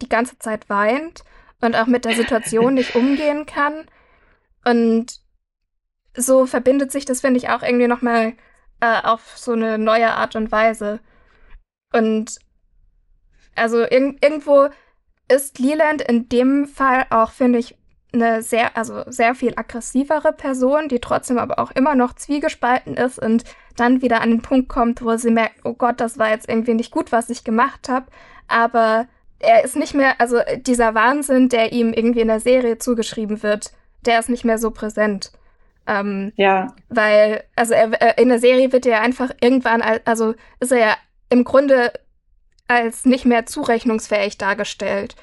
[0.00, 1.24] die ganze Zeit weint
[1.60, 3.86] und auch mit der Situation nicht umgehen kann.
[4.64, 5.20] Und
[6.14, 8.34] so verbindet sich das, finde ich, auch irgendwie nochmal
[8.80, 11.00] äh, auf so eine neue Art und Weise.
[11.92, 12.38] Und
[13.54, 14.68] also irg irgendwo
[15.28, 17.76] ist Leland in dem Fall auch, finde ich,
[18.12, 23.18] eine sehr, also sehr viel aggressivere Person, die trotzdem aber auch immer noch zwiegespalten ist
[23.18, 23.44] und
[23.76, 26.74] dann wieder an den Punkt kommt, wo sie merkt, oh Gott, das war jetzt irgendwie
[26.74, 28.06] nicht gut, was ich gemacht habe.
[28.48, 29.06] Aber
[29.38, 33.72] er ist nicht mehr, also dieser Wahnsinn, der ihm irgendwie in der Serie zugeschrieben wird,
[34.06, 35.30] der ist nicht mehr so präsent.
[35.86, 36.74] Ähm, ja.
[36.88, 40.96] Weil, also er, in der Serie wird er einfach irgendwann, also ist er ja
[41.28, 41.92] im Grunde
[42.68, 45.14] als nicht mehr zurechnungsfähig dargestellt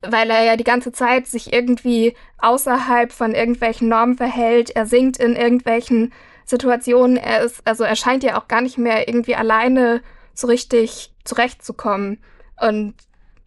[0.00, 4.70] weil er ja die ganze Zeit sich irgendwie außerhalb von irgendwelchen Normen verhält.
[4.70, 6.12] Er singt in irgendwelchen
[6.44, 7.16] Situationen.
[7.16, 10.02] Er ist, also er scheint ja auch gar nicht mehr irgendwie alleine
[10.34, 12.22] so richtig zurechtzukommen.
[12.60, 12.94] Und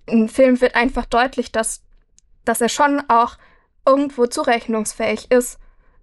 [0.06, 1.84] im Film wird einfach deutlich, dass,
[2.44, 3.38] dass er schon auch
[3.86, 5.60] irgendwo zurechnungsfähig ist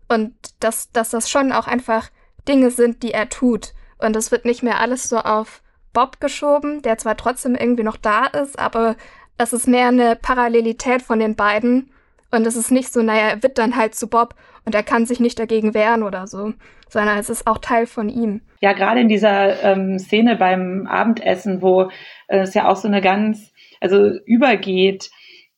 [0.08, 2.10] und dass, dass das schon auch einfach
[2.48, 3.74] Dinge sind, die er tut.
[3.98, 7.96] Und es wird nicht mehr alles so auf Bob geschoben, der zwar trotzdem irgendwie noch
[7.96, 8.96] da ist, aber
[9.38, 11.90] es ist mehr eine Parallelität von den beiden.
[12.30, 14.34] Und es ist nicht so, naja, er wird dann halt zu Bob
[14.66, 16.52] und er kann sich nicht dagegen wehren oder so,
[16.88, 18.42] sondern es ist auch Teil von ihm.
[18.60, 21.84] Ja, gerade in dieser ähm, Szene beim Abendessen, wo
[22.26, 25.10] äh, es ja auch so eine ganz, also übergeht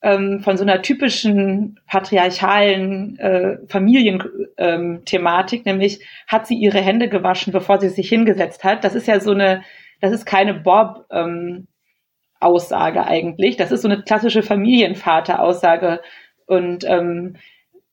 [0.03, 7.53] ähm, von so einer typischen patriarchalen äh, Familienthematik, ähm, nämlich hat sie ihre Hände gewaschen,
[7.53, 8.85] bevor sie sich hingesetzt hat.
[8.85, 9.65] Das ist ja so eine,
[10.01, 11.07] das ist keine Bob.
[11.11, 11.67] Ähm,
[12.41, 13.57] Aussage eigentlich.
[13.57, 16.01] Das ist so eine klassische Familienvater-Aussage.
[16.47, 17.37] Und ähm,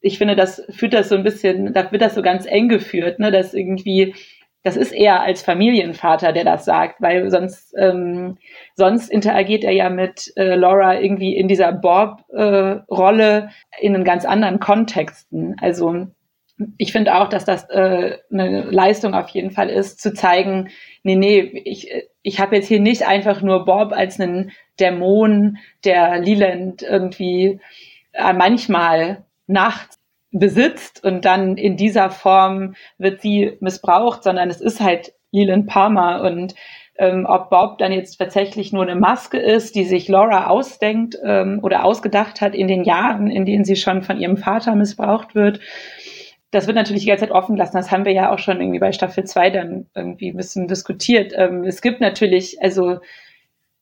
[0.01, 3.19] ich finde, das führt das so ein bisschen, da wird das so ganz eng geführt,
[3.19, 4.15] ne, dass irgendwie,
[4.63, 8.37] das ist eher als Familienvater, der das sagt, weil sonst, ähm,
[8.75, 14.25] sonst interagiert er ja mit äh, Laura irgendwie in dieser Bob-Rolle äh, in einen ganz
[14.25, 15.55] anderen Kontexten.
[15.61, 16.07] Also
[16.77, 20.69] ich finde auch, dass das äh, eine Leistung auf jeden Fall ist, zu zeigen,
[21.03, 21.91] nee, nee, ich,
[22.27, 24.51] ich habe jetzt hier nicht einfach nur Bob als einen
[24.81, 27.61] Dämon, der Leland irgendwie
[28.11, 29.97] äh, manchmal nachts
[30.31, 36.21] besitzt und dann in dieser Form wird sie missbraucht, sondern es ist halt Leland Palmer.
[36.21, 36.53] Und
[36.97, 41.61] ähm, ob Bob dann jetzt tatsächlich nur eine Maske ist, die sich Laura ausdenkt ähm,
[41.63, 45.61] oder ausgedacht hat in den Jahren, in denen sie schon von ihrem Vater missbraucht wird
[46.51, 47.75] das wird natürlich die ganze Zeit offen lassen.
[47.75, 51.33] Das haben wir ja auch schon irgendwie bei Staffel 2 dann irgendwie ein bisschen diskutiert.
[51.35, 52.99] Ähm, es gibt natürlich, also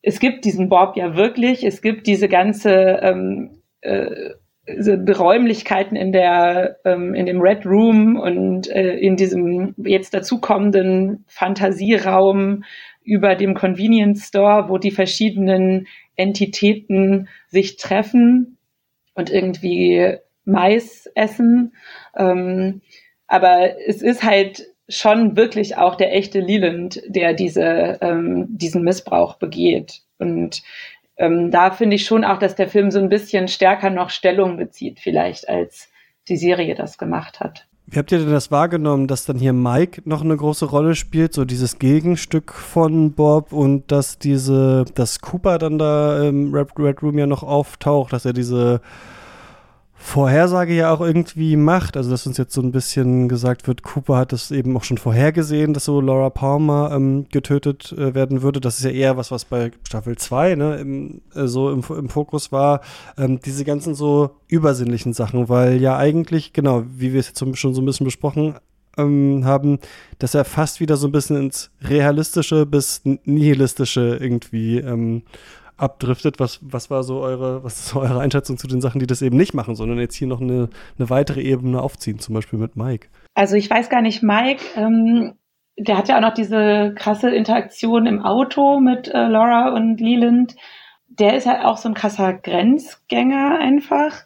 [0.02, 1.64] es gibt diesen Bob ja wirklich.
[1.64, 4.32] Es gibt diese ganze ähm, äh,
[4.68, 11.24] diese Räumlichkeiten in der ähm, in dem Red Room und äh, in diesem jetzt dazukommenden
[11.28, 12.64] Fantasieraum
[13.04, 18.58] über dem Convenience Store, wo die verschiedenen Entitäten sich treffen
[19.14, 21.74] und irgendwie Mais essen.
[22.16, 22.82] Ähm,
[23.28, 29.36] aber es ist halt schon wirklich auch der echte Leland, der diese, ähm, diesen Missbrauch
[29.38, 30.02] begeht.
[30.20, 30.62] Und
[31.18, 34.58] ähm, da finde ich schon auch, dass der Film so ein bisschen stärker noch Stellung
[34.58, 35.90] bezieht, vielleicht als
[36.28, 37.68] die Serie das gemacht hat.
[37.88, 41.34] Wie habt ihr denn das wahrgenommen, dass dann hier Mike noch eine große Rolle spielt,
[41.34, 47.20] so dieses Gegenstück von Bob und dass diese, dass Cooper dann da im Red Room
[47.20, 48.82] ja noch auftaucht, dass er diese
[49.98, 51.96] Vorhersage ja auch irgendwie macht.
[51.96, 54.98] Also, dass uns jetzt so ein bisschen gesagt wird, Cooper hat es eben auch schon
[54.98, 58.60] vorhergesehen, dass so Laura Palmer ähm, getötet äh, werden würde.
[58.60, 62.10] Das ist ja eher was, was bei Staffel 2 ne, im, äh, so im, im,
[62.10, 62.82] Fokus war.
[63.18, 67.74] Ähm, diese ganzen so übersinnlichen Sachen, weil ja eigentlich, genau, wie wir es jetzt schon
[67.74, 68.56] so ein bisschen besprochen
[68.98, 69.80] ähm, haben,
[70.20, 75.24] dass er fast wieder so ein bisschen ins Realistische bis Nihilistische irgendwie ähm,
[75.78, 76.40] abdriftet.
[76.40, 79.22] Was, was war so eure, was ist so eure Einschätzung zu den Sachen, die das
[79.22, 82.76] eben nicht machen, sondern jetzt hier noch eine, eine weitere Ebene aufziehen, zum Beispiel mit
[82.76, 83.08] Mike?
[83.34, 85.34] Also ich weiß gar nicht, Mike, ähm,
[85.78, 90.56] der hat ja auch noch diese krasse Interaktion im Auto mit äh, Laura und Leland.
[91.08, 94.24] Der ist ja auch so ein krasser Grenzgänger einfach.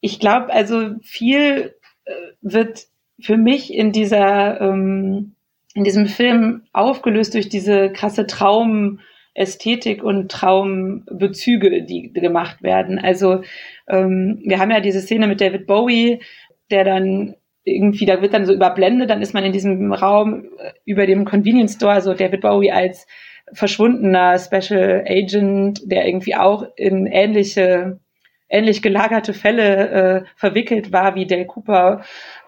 [0.00, 1.74] Ich glaube, also viel
[2.04, 2.86] äh, wird
[3.20, 5.36] für mich in dieser ähm,
[5.74, 9.00] in diesem Film aufgelöst durch diese krasse Traum
[9.36, 12.98] Ästhetik und Traumbezüge, die gemacht werden.
[12.98, 13.42] Also
[13.88, 16.20] ähm, wir haben ja diese Szene mit David Bowie,
[16.70, 20.72] der dann irgendwie, da wird dann so überblendet, dann ist man in diesem Raum äh,
[20.84, 23.06] über dem Convenience Store, so David Bowie als
[23.52, 27.98] verschwundener Special Agent, der irgendwie auch in ähnliche,
[28.48, 32.02] ähnlich gelagerte Fälle äh, verwickelt war wie Dale Cooper.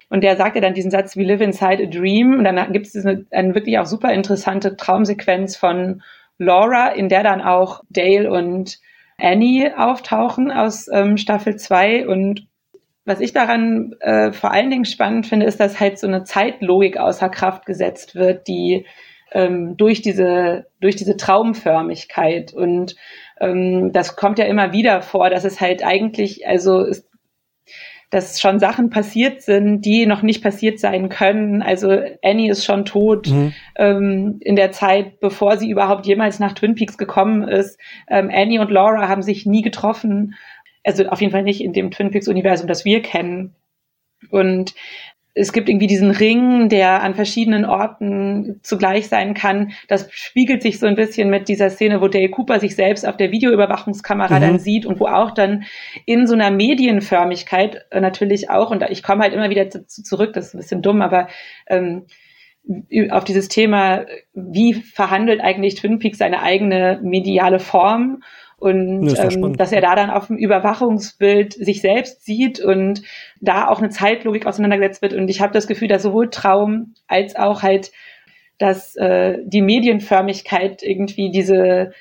[0.09, 2.39] Und der sagt ja dann diesen Satz, we live inside a dream.
[2.39, 6.03] Und dann gibt es eine, eine wirklich auch super interessante Traumsequenz von
[6.39, 8.79] Laura, in der dann auch Dale und
[9.19, 12.47] Annie auftauchen aus ähm, Staffel 2 und
[13.09, 16.99] was ich daran äh, vor allen Dingen spannend finde, ist, dass halt so eine Zeitlogik
[16.99, 18.85] außer Kraft gesetzt wird, die
[19.33, 22.53] ähm, durch diese durch diese Traumförmigkeit.
[22.53, 22.97] Und
[23.41, 27.08] ähm, das kommt ja immer wieder vor, dass es halt eigentlich also es,
[28.11, 31.61] dass schon Sachen passiert sind, die noch nicht passiert sein können.
[31.63, 33.53] Also Annie ist schon tot mhm.
[33.77, 37.79] ähm, in der Zeit, bevor sie überhaupt jemals nach Twin Peaks gekommen ist.
[38.09, 40.35] Ähm, Annie und Laura haben sich nie getroffen.
[40.85, 43.55] Also auf jeden Fall nicht in dem Twin Peaks-Universum, das wir kennen.
[44.31, 44.75] Und
[45.39, 49.73] es gibt irgendwie diesen Ring, der an verschiedenen Orten zugleich sein kann.
[49.87, 53.17] Das spiegelt sich so ein bisschen mit dieser Szene, wo Dale Cooper sich selbst auf
[53.17, 54.43] der Videoüberwachungskamera mhm.
[54.43, 55.65] dann sieht und wo auch dann
[56.07, 60.33] in so einer Medienförmigkeit äh, natürlich auch, und ich komme halt immer wieder zu, zurück,
[60.33, 61.29] das ist ein bisschen dumm, aber
[61.69, 62.07] ähm,
[63.11, 68.23] auf dieses Thema, wie verhandelt eigentlich Twin Peaks seine eigene mediale Form
[68.59, 73.03] und ja, ähm, dass er da dann auf dem Überwachungsbild sich selbst sieht und
[73.41, 75.15] da auch eine Zeitlogik auseinandergesetzt wird.
[75.15, 77.93] Und ich habe das Gefühl, dass sowohl Traum als auch halt,
[78.59, 81.93] dass äh, die Medienförmigkeit irgendwie diese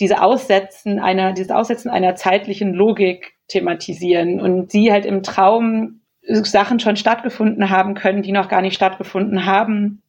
[0.00, 6.80] diese Aussetzen einer dieses Aussetzen einer zeitlichen Logik thematisieren und sie halt im Traum Sachen
[6.80, 10.02] schon stattgefunden haben können, die noch gar nicht stattgefunden haben.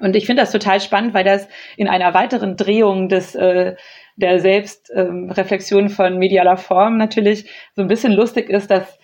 [0.00, 3.76] Und ich finde das total spannend, weil das in einer weiteren Drehung des äh,
[4.16, 8.98] der Selbstreflexion ähm, von medialer Form natürlich so ein bisschen lustig ist, dass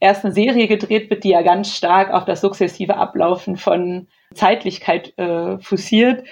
[0.00, 5.16] erst eine Serie gedreht wird, die ja ganz stark auf das sukzessive Ablaufen von Zeitlichkeit
[5.18, 6.24] äh, fussiert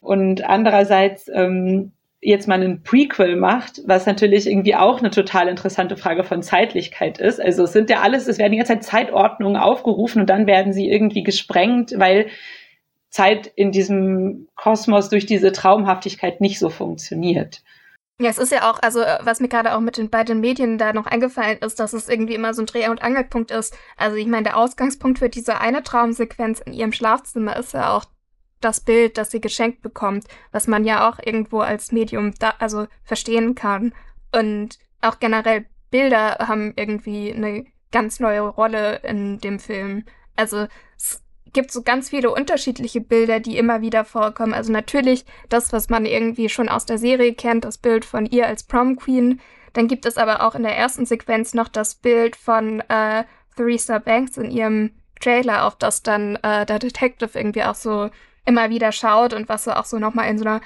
[0.00, 5.96] und andererseits ähm, jetzt mal einen Prequel macht, was natürlich irgendwie auch eine total interessante
[5.96, 7.40] Frage von Zeitlichkeit ist.
[7.40, 10.72] Also es sind ja alles, es werden die ganze Zeit Zeitordnungen aufgerufen und dann werden
[10.72, 12.26] sie irgendwie gesprengt, weil
[13.10, 17.62] Zeit in diesem Kosmos durch diese Traumhaftigkeit nicht so funktioniert.
[18.20, 20.78] Ja, es ist ja auch, also äh, was mir gerade auch mit den beiden Medien
[20.78, 23.76] da noch eingefallen ist, dass es irgendwie immer so ein Dreh- und Angelpunkt ist.
[23.96, 28.04] Also ich meine, der Ausgangspunkt für diese eine Traumsequenz in ihrem Schlafzimmer ist ja auch
[28.60, 32.86] das Bild, das sie geschenkt bekommt, was man ja auch irgendwo als Medium da, also
[33.02, 33.92] verstehen kann.
[34.32, 40.04] Und auch generell Bilder haben irgendwie eine ganz neue Rolle in dem Film.
[40.36, 41.23] Also es
[41.54, 44.52] gibt so ganz viele unterschiedliche Bilder, die immer wieder vorkommen.
[44.52, 48.46] Also natürlich das, was man irgendwie schon aus der Serie kennt, das Bild von ihr
[48.46, 49.40] als Prom Queen.
[49.72, 53.24] Dann gibt es aber auch in der ersten Sequenz noch das Bild von äh,
[53.56, 54.90] Theresa Banks in ihrem
[55.20, 58.10] Trailer, auf das dann äh, der Detective irgendwie auch so
[58.44, 60.60] immer wieder schaut und was so auch so nochmal in so einer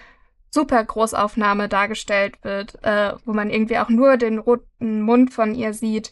[0.51, 5.75] super Großaufnahme dargestellt wird, äh, wo man irgendwie auch nur den roten Mund von ihr
[5.75, 6.11] sieht.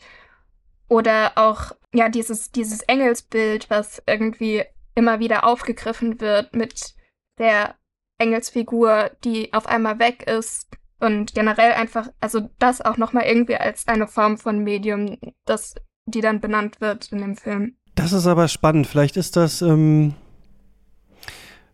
[0.88, 6.94] Oder auch, ja, dieses, dieses Engelsbild, was irgendwie immer wieder aufgegriffen wird mit
[7.38, 7.74] der
[8.18, 10.68] Engelsfigur, die auf einmal weg ist.
[10.98, 15.74] Und generell einfach, also das auch nochmal irgendwie als eine Form von Medium, das,
[16.06, 17.76] die dann benannt wird in dem Film.
[17.94, 18.86] Das ist aber spannend.
[18.86, 20.14] Vielleicht ist das, ähm,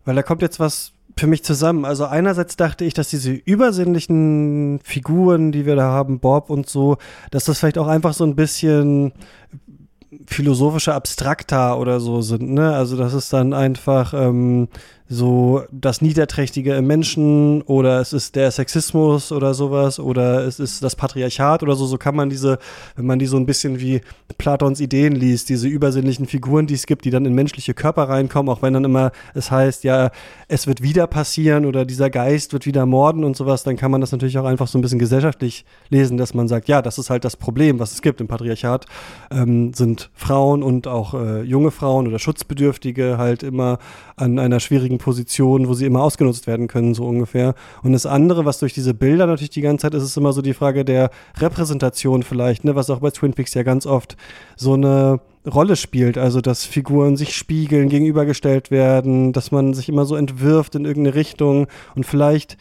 [0.05, 1.85] weil da kommt jetzt was für mich zusammen.
[1.85, 6.97] Also einerseits dachte ich, dass diese übersinnlichen Figuren, die wir da haben, Bob und so,
[7.31, 9.12] dass das vielleicht auch einfach so ein bisschen
[10.27, 12.75] philosophische Abstrakta oder so sind, ne?
[12.75, 14.69] Also das ist dann einfach ähm,
[15.13, 20.83] so das Niederträchtige im Menschen oder es ist der Sexismus oder sowas oder es ist
[20.83, 21.85] das Patriarchat oder so.
[21.85, 22.59] So kann man diese,
[22.97, 24.01] wenn man die so ein bisschen wie
[24.39, 28.51] Platons Ideen liest, diese übersinnlichen Figuren, die es gibt, die dann in menschliche Körper reinkommen,
[28.51, 30.11] auch wenn dann immer es heißt, ja,
[30.49, 34.01] es wird wieder passieren oder dieser Geist wird wieder morden und sowas, dann kann man
[34.01, 37.11] das natürlich auch einfach so ein bisschen gesellschaftlich lesen, dass man sagt, ja, das ist
[37.11, 38.87] halt das Problem, was es gibt im Patriarchat,
[39.31, 43.79] ähm, sind Frauen und auch äh, junge Frauen oder Schutzbedürftige halt immer
[44.17, 47.55] an einer schwierigen Position, wo sie immer ausgenutzt werden können, so ungefähr.
[47.82, 50.42] Und das andere, was durch diese Bilder natürlich die ganze Zeit ist, ist immer so
[50.42, 54.16] die Frage der Repräsentation vielleicht, ne, was auch bei Twin Peaks ja ganz oft
[54.57, 60.05] so eine Rolle spielt, also dass Figuren sich spiegeln, gegenübergestellt werden, dass man sich immer
[60.05, 61.66] so entwirft in irgendeine Richtung.
[61.96, 62.57] Und vielleicht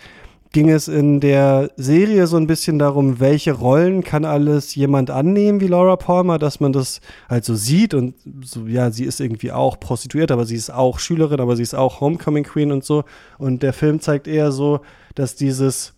[0.52, 5.62] ging es in der Serie so ein bisschen darum, welche Rollen kann alles jemand annehmen
[5.62, 7.00] wie Laura Palmer, dass man das
[7.30, 11.00] halt so sieht und so, ja, sie ist irgendwie auch prostituiert, aber sie ist auch
[11.00, 13.06] Schülerin, aber sie ist auch Homecoming Queen und so.
[13.38, 14.82] Und der Film zeigt eher so,
[15.16, 15.94] dass dieses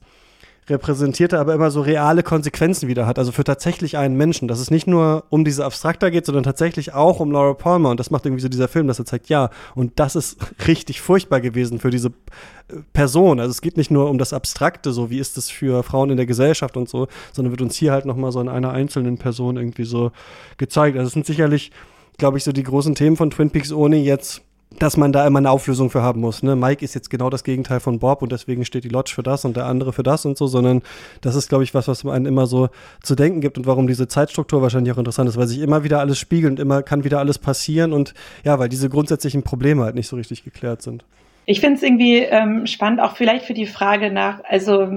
[0.70, 3.20] repräsentierte, aber immer so reale Konsequenzen wieder hat.
[3.20, 4.48] Also für tatsächlich einen Menschen.
[4.48, 7.90] Dass es nicht nur um diese Abstrakter geht, sondern tatsächlich auch um Laura Palmer.
[7.90, 10.38] Und das macht irgendwie so dieser Film, dass er zeigt, ja, und das ist
[10.68, 12.10] richtig furchtbar gewesen für diese
[12.70, 13.40] äh, Person.
[13.40, 16.18] Also es geht nicht nur um das Abstrakte, so wie ist es für Frauen in
[16.18, 19.58] der Gesellschaft und so, sondern wird uns hier halt nochmal so in einer einzelnen Person
[19.58, 20.12] irgendwie so
[20.58, 20.98] gezeigt.
[20.98, 21.72] Also es sind sicherlich,
[22.18, 24.42] glaube ich, so die großen Themen von Twin Peaks, ohne jetzt
[24.80, 26.44] dass man da immer eine Auflösung für haben muss.
[26.44, 26.56] Ne?
[26.56, 29.46] Mike ist jetzt genau das Gegenteil von Bob und deswegen steht die Lodge für das
[29.46, 30.82] und der andere für das und so, sondern
[31.22, 32.70] das ist, glaube ich, was, was einem immer so
[33.02, 36.00] zu denken gibt und warum diese Zeitstruktur wahrscheinlich auch interessant ist, weil sich immer wieder
[36.00, 38.14] alles spiegelt und immer kann wieder alles passieren und
[38.44, 41.06] ja, weil diese grundsätzlichen Probleme halt nicht so richtig geklärt sind.
[41.46, 44.88] Ich finde es irgendwie ähm, spannend, auch vielleicht für die Frage nach, also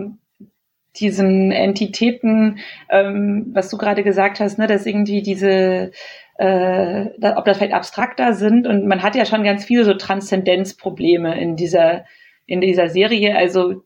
[1.01, 2.59] diesen Entitäten,
[2.89, 5.91] ähm, was du gerade gesagt hast, ne, dass irgendwie diese
[6.39, 7.07] äh,
[7.37, 8.67] ob das vielleicht abstrakter sind.
[8.67, 12.05] Und man hat ja schon ganz viele so Transzendenzprobleme in dieser,
[12.47, 13.37] in dieser Serie.
[13.37, 13.83] Also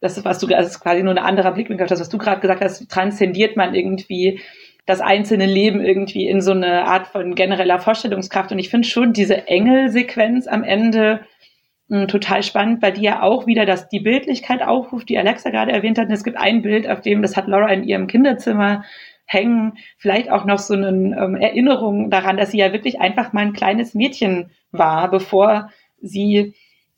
[0.00, 2.18] das ist, was du, das ist quasi nur ein anderer Blickwinkel auf das, was du
[2.18, 4.40] gerade gesagt hast, transzendiert man irgendwie
[4.84, 8.52] das einzelne Leben irgendwie in so eine Art von genereller Vorstellungskraft.
[8.52, 11.20] Und ich finde schon diese Engelsequenz am Ende
[11.88, 15.50] mh, hm, total spannend, weil die ja auch wieder das, die Bildlichkeit aufruft, die Alexa
[15.50, 16.06] gerade erwähnt hat.
[16.06, 18.84] Und es gibt ein Bild, auf dem, das hat Laura in ihrem Kinderzimmer
[19.26, 23.42] hängen, vielleicht auch noch so eine ähm, Erinnerung daran, dass sie ja wirklich einfach mal
[23.42, 25.70] ein kleines Mädchen war, bevor
[26.00, 26.54] sie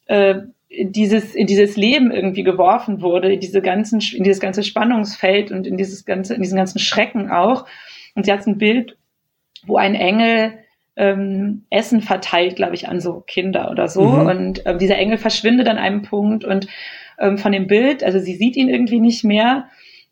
[0.06, 5.50] äh, dieses, in dieses Leben irgendwie geworfen wurde, in diese ganzen, in dieses ganze Spannungsfeld
[5.50, 7.66] und in dieses ganze, in diesen ganzen Schrecken auch.
[8.14, 8.96] Und sie hat ein Bild,
[9.66, 10.58] wo ein Engel
[10.96, 14.04] ähm, Essen verteilt, glaube ich, an so Kinder oder so.
[14.04, 14.26] Mhm.
[14.26, 16.66] Und ähm, dieser Engel verschwindet an einem Punkt und
[17.18, 19.68] ähm, von dem Bild, also sie sieht ihn irgendwie nicht mehr.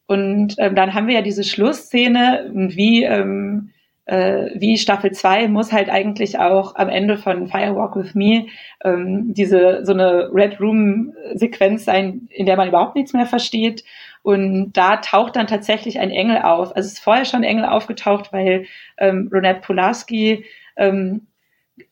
[0.07, 3.71] Und ähm, dann haben wir ja diese Schlussszene, wie ähm,
[4.07, 8.47] äh, wie Staffel 2 muss halt eigentlich auch am Ende von Firewalk with Me
[8.85, 13.85] ähm, diese so eine Red Room Sequenz sein, in der man überhaupt nichts mehr versteht.
[14.23, 16.75] Und da taucht dann tatsächlich ein Engel auf.
[16.75, 18.67] Also es ist vorher schon Engel aufgetaucht, weil
[18.99, 20.45] ähm, Ronette Polarski
[20.77, 21.27] ähm,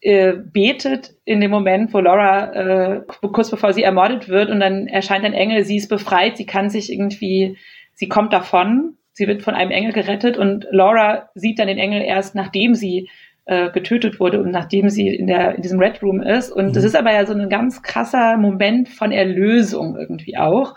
[0.01, 3.03] äh, betet in dem Moment, wo Laura äh,
[3.33, 6.71] kurz bevor sie ermordet wird und dann erscheint ein Engel, sie ist befreit, sie kann
[6.71, 7.57] sich irgendwie,
[7.95, 12.03] sie kommt davon sie wird von einem Engel gerettet und Laura sieht dann den Engel
[12.03, 13.09] erst, nachdem sie
[13.47, 16.51] äh, getötet wurde und nachdem sie in, der, in diesem Red Room ist.
[16.51, 16.73] Und mhm.
[16.73, 20.75] das ist aber ja so ein ganz krasser Moment von Erlösung irgendwie auch.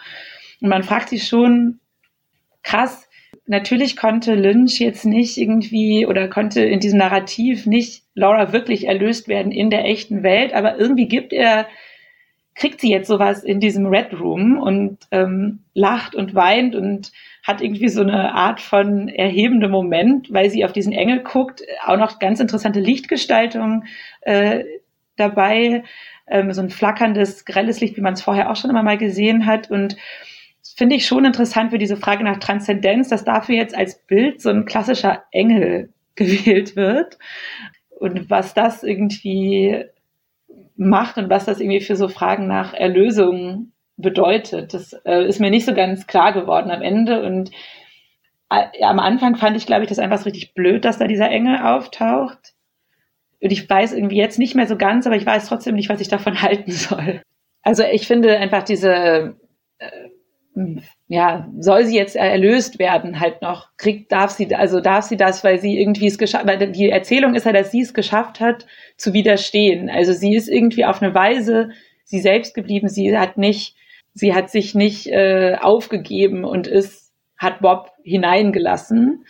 [0.62, 1.80] Und man fragt sich schon,
[2.62, 3.10] krass,
[3.48, 9.28] natürlich konnte Lynch jetzt nicht irgendwie oder konnte in diesem Narrativ nicht Laura wirklich erlöst
[9.28, 11.68] werden in der echten Welt, aber irgendwie gibt er
[12.58, 17.12] kriegt sie jetzt sowas in diesem Red Room und ähm, lacht und weint und
[17.44, 21.62] hat irgendwie so eine Art von erhebendem Moment, weil sie auf diesen Engel guckt.
[21.86, 23.86] Auch noch ganz interessante Lichtgestaltung
[24.22, 24.64] äh,
[25.18, 25.84] dabei,
[26.28, 29.46] ähm, so ein flackerndes, grelles Licht, wie man es vorher auch schon immer mal gesehen
[29.46, 29.70] hat.
[29.70, 29.96] Und
[30.76, 34.50] finde ich schon interessant für diese Frage nach Transzendenz, dass dafür jetzt als Bild so
[34.50, 37.20] ein klassischer Engel gewählt wird.
[38.00, 39.86] Und was das irgendwie
[40.78, 44.74] macht und was das irgendwie für so Fragen nach Erlösung bedeutet.
[44.74, 47.24] Das äh, ist mir nicht so ganz klar geworden am Ende.
[47.24, 47.52] Und
[48.50, 51.30] äh, am Anfang fand ich, glaube ich, das einfach so richtig blöd, dass da dieser
[51.30, 52.54] Engel auftaucht.
[53.42, 56.02] Und ich weiß irgendwie jetzt nicht mehr so ganz, aber ich weiß trotzdem nicht, was
[56.02, 57.22] ich davon halten soll.
[57.64, 59.36] Also ich finde einfach diese
[59.80, 60.10] äh,
[61.08, 65.44] ja, soll sie jetzt erlöst werden, halt noch, kriegt, darf sie, also darf sie das,
[65.44, 68.66] weil sie irgendwie es geschafft, weil die Erzählung ist ja, dass sie es geschafft hat,
[68.98, 69.90] zu widerstehen.
[69.90, 71.70] Also sie ist irgendwie auf eine Weise
[72.08, 73.76] sie selbst geblieben, sie hat nicht,
[74.14, 79.26] sie hat sich nicht äh, aufgegeben und ist, hat Bob hineingelassen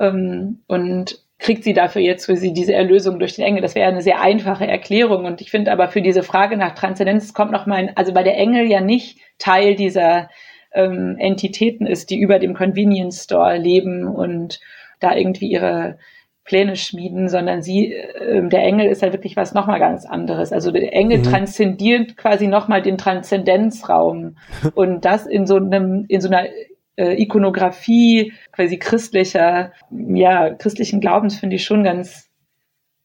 [0.00, 3.60] ähm, und kriegt sie dafür jetzt für sie diese Erlösung durch den Engel.
[3.60, 5.24] Das wäre eine sehr einfache Erklärung.
[5.24, 8.38] Und ich finde aber für diese Frage nach Transzendenz kommt noch mal, also bei der
[8.38, 10.30] Engel ja nicht Teil dieser
[10.74, 14.60] ähm, Entitäten ist, die über dem Convenience Store leben und
[15.00, 15.98] da irgendwie ihre
[16.44, 20.52] Pläne schmieden, sondern sie, äh, der Engel ist halt wirklich was nochmal ganz anderes.
[20.52, 21.24] Also der Engel mhm.
[21.24, 24.36] transzendiert quasi nochmal den Transzendenzraum
[24.74, 26.48] und das in so einem, in so einer
[26.96, 32.28] äh, Ikonografie quasi christlicher, ja, christlichen Glaubens finde ich schon ganz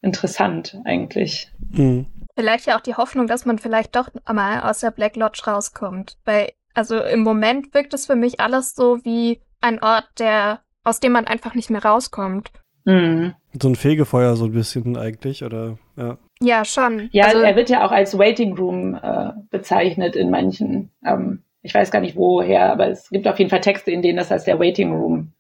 [0.01, 1.51] interessant eigentlich.
[1.71, 2.07] Mhm.
[2.35, 6.17] Vielleicht ja auch die Hoffnung, dass man vielleicht doch mal aus der Black Lodge rauskommt.
[6.23, 10.99] Weil also im Moment wirkt es für mich alles so wie ein Ort, der, aus
[10.99, 12.51] dem man einfach nicht mehr rauskommt.
[12.85, 13.33] Mhm.
[13.59, 15.79] So ein Fegefeuer so ein bisschen eigentlich, oder?
[15.95, 17.09] Ja, ja schon.
[17.11, 21.73] Ja, also, er wird ja auch als Waiting Room äh, bezeichnet in manchen, ähm, ich
[21.73, 24.45] weiß gar nicht woher, aber es gibt auf jeden Fall Texte, in denen das als
[24.45, 25.33] der Waiting Room,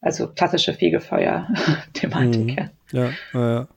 [0.00, 2.60] also klassische Fegefeuer-Thematik.
[2.60, 2.70] Mhm.
[2.90, 3.68] Ja, ja, ja.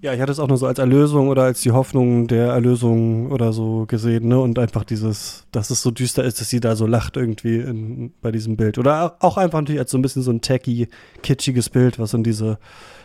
[0.00, 3.30] Ja, ich hatte es auch nur so als Erlösung oder als die Hoffnung der Erlösung
[3.30, 4.38] oder so gesehen, ne?
[4.38, 8.12] Und einfach dieses, dass es so düster ist, dass sie da so lacht irgendwie in,
[8.20, 8.78] bei diesem Bild.
[8.78, 10.88] Oder auch einfach natürlich als so ein bisschen so ein tacky,
[11.22, 12.58] kitschiges Bild, was in diese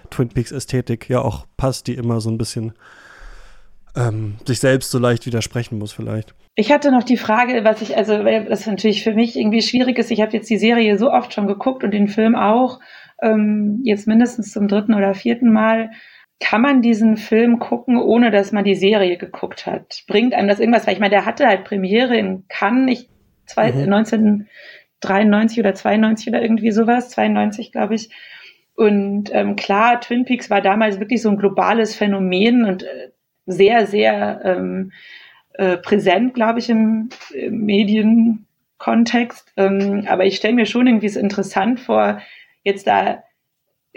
[0.09, 2.73] Twin Peaks Ästhetik ja auch passt, die immer so ein bisschen
[3.95, 6.35] ähm, sich selbst so leicht widersprechen muss vielleicht.
[6.55, 10.09] Ich hatte noch die Frage, was ich, also das natürlich für mich irgendwie schwierig ist.
[10.09, 12.79] Ich habe jetzt die Serie so oft schon geguckt und den Film auch,
[13.21, 15.91] ähm, jetzt mindestens zum dritten oder vierten Mal
[16.39, 20.03] kann man diesen Film gucken, ohne dass man die Serie geguckt hat?
[20.07, 20.85] Bringt einem das irgendwas?
[20.85, 23.09] Weil ich meine, der hatte halt Premiere in Cannes, ich,
[23.45, 23.91] zwei, mhm.
[23.93, 28.09] 1993 oder 92 oder irgendwie sowas, 92 glaube ich.
[28.75, 33.09] Und ähm, klar, Twin Peaks war damals wirklich so ein globales Phänomen und äh,
[33.47, 34.91] sehr, sehr ähm,
[35.53, 39.53] äh, präsent, glaube ich, im, im Medienkontext.
[39.57, 42.21] Ähm, aber ich stelle mir schon irgendwie so interessant vor,
[42.63, 43.23] jetzt da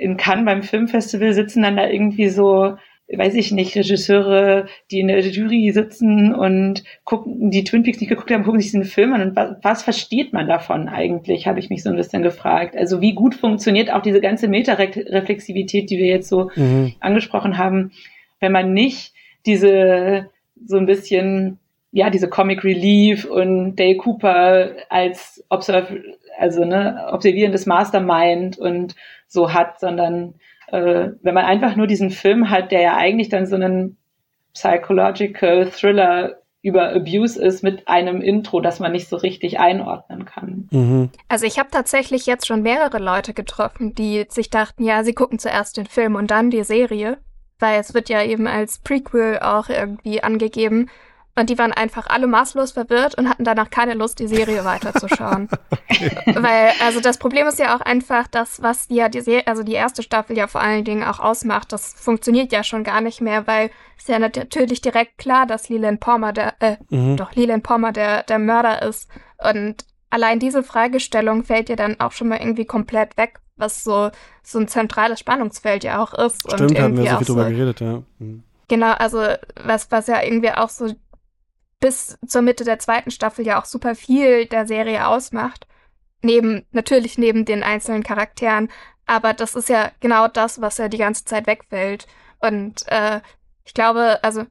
[0.00, 2.76] in Cannes beim Filmfestival sitzen dann da irgendwie so
[3.16, 8.08] weiß ich nicht, Regisseure, die in der Jury sitzen und gucken, die Twin Peaks nicht
[8.08, 11.58] geguckt haben, gucken sich diesen Film an und was, was versteht man davon eigentlich, habe
[11.58, 12.76] ich mich so ein bisschen gefragt.
[12.76, 16.94] Also wie gut funktioniert auch diese ganze Metareflexivität, die wir jetzt so mhm.
[17.00, 17.90] angesprochen haben,
[18.38, 19.12] wenn man nicht
[19.44, 20.30] diese
[20.64, 21.58] so ein bisschen
[21.92, 25.92] ja, diese Comic Relief und Dale Cooper als Observ
[26.40, 28.94] also ne, observierendes Mastermind und
[29.28, 30.34] so hat, sondern
[30.68, 33.96] äh, wenn man einfach nur diesen Film hat, der ja eigentlich dann so einen
[34.54, 40.68] Psychological Thriller über Abuse ist mit einem Intro, das man nicht so richtig einordnen kann.
[40.70, 41.10] Mhm.
[41.28, 45.38] Also ich habe tatsächlich jetzt schon mehrere Leute getroffen, die sich dachten, ja, sie gucken
[45.38, 47.18] zuerst den Film und dann die Serie,
[47.58, 50.90] weil es wird ja eben als Prequel auch irgendwie angegeben.
[51.40, 55.48] Und die waren einfach alle maßlos verwirrt und hatten danach keine Lust, die Serie weiterzuschauen.
[56.26, 59.72] Weil, also das Problem ist ja auch einfach, das, was ja die Serie, also die
[59.72, 63.46] erste Staffel ja vor allen Dingen auch ausmacht, das funktioniert ja schon gar nicht mehr,
[63.46, 67.16] weil es ja natürlich direkt klar, dass Leland Palmer der, äh, mhm.
[67.16, 69.08] doch Leland Palmer der, der Mörder ist.
[69.38, 74.10] Und allein diese Fragestellung fällt ja dann auch schon mal irgendwie komplett weg, was so,
[74.42, 76.52] so ein zentrales Spannungsfeld ja auch ist.
[76.52, 78.02] Stimmt, und haben wir so viel drüber geredet, ja.
[78.18, 78.42] Mhm.
[78.68, 79.24] Genau, also
[79.64, 80.90] was, was ja irgendwie auch so
[81.80, 85.66] bis zur Mitte der zweiten Staffel ja auch super viel der Serie ausmacht.
[86.22, 88.70] Neben, natürlich neben den einzelnen Charakteren.
[89.06, 92.06] Aber das ist ja genau das, was ja die ganze Zeit wegfällt.
[92.38, 93.20] Und äh,
[93.64, 94.44] ich glaube, also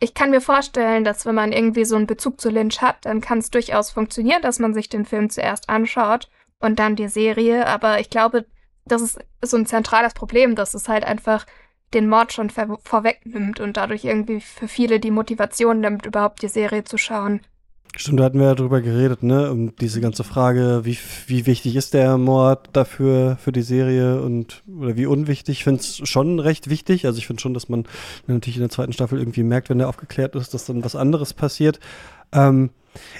[0.00, 3.20] ich kann mir vorstellen, dass wenn man irgendwie so einen Bezug zu Lynch hat, dann
[3.20, 6.28] kann es durchaus funktionieren, dass man sich den Film zuerst anschaut
[6.60, 7.66] und dann die Serie.
[7.66, 8.44] Aber ich glaube,
[8.84, 11.46] das ist so ein zentrales Problem, dass es halt einfach
[11.94, 16.84] den Mord schon vorwegnimmt und dadurch irgendwie für viele die Motivation nimmt, überhaupt die Serie
[16.84, 17.40] zu schauen.
[17.96, 19.50] Stimmt, da hatten wir ja drüber geredet, ne?
[19.50, 24.62] Um diese ganze Frage, wie, wie wichtig ist der Mord dafür, für die Serie und
[24.78, 25.58] oder wie unwichtig.
[25.58, 27.06] Ich finde es schon recht wichtig.
[27.06, 27.86] Also ich finde schon, dass man
[28.26, 31.32] natürlich in der zweiten Staffel irgendwie merkt, wenn der aufgeklärt ist, dass dann was anderes
[31.32, 31.80] passiert.
[32.32, 32.70] Ähm,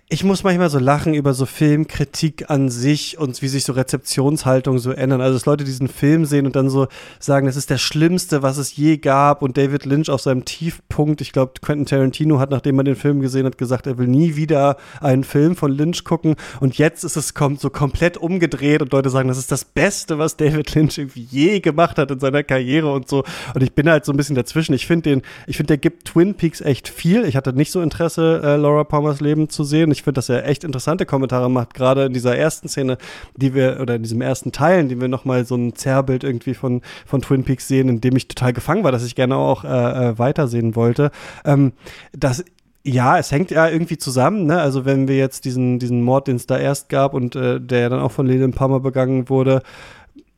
[0.09, 4.79] ich muss manchmal so lachen über so Filmkritik an sich und wie sich so Rezeptionshaltungen
[4.79, 5.21] so ändern.
[5.21, 8.57] Also, dass Leute diesen Film sehen und dann so sagen, das ist der schlimmste, was
[8.57, 9.43] es je gab.
[9.43, 13.21] Und David Lynch auf seinem Tiefpunkt, ich glaube, Quentin Tarantino hat, nachdem er den Film
[13.21, 16.37] gesehen hat, gesagt, er will nie wieder einen Film von Lynch gucken.
[16.61, 20.19] Und jetzt ist es kommt so komplett umgedreht und Leute sagen, das ist das Beste,
[20.19, 23.25] was David Lynch irgendwie je gemacht hat in seiner Karriere und so.
[23.55, 24.75] Und ich bin halt so ein bisschen dazwischen.
[24.75, 27.25] Ich finde den, ich finde, der gibt Twin Peaks echt viel.
[27.25, 29.93] Ich hatte nicht so Interesse, äh, Laura Palmers Leben zu sehen.
[29.93, 32.99] Ich finde, dass er echt interessante Kommentare macht, gerade in dieser ersten Szene,
[33.37, 36.55] die wir, oder in diesem ersten Teil, in dem wir nochmal so ein Zerrbild irgendwie
[36.55, 39.65] von, von Twin Peaks sehen, in dem ich total gefangen war, dass ich gerne auch
[39.65, 41.13] äh, äh weitersehen wollte.
[41.45, 41.73] Ähm,
[42.13, 42.45] das
[42.85, 44.61] ja, es hängt ja irgendwie zusammen, ne?
[44.61, 47.91] Also wenn wir jetzt diesen, diesen Mord, den es da erst gab und äh, der
[47.91, 49.63] dann auch von Leland Palmer begangen wurde,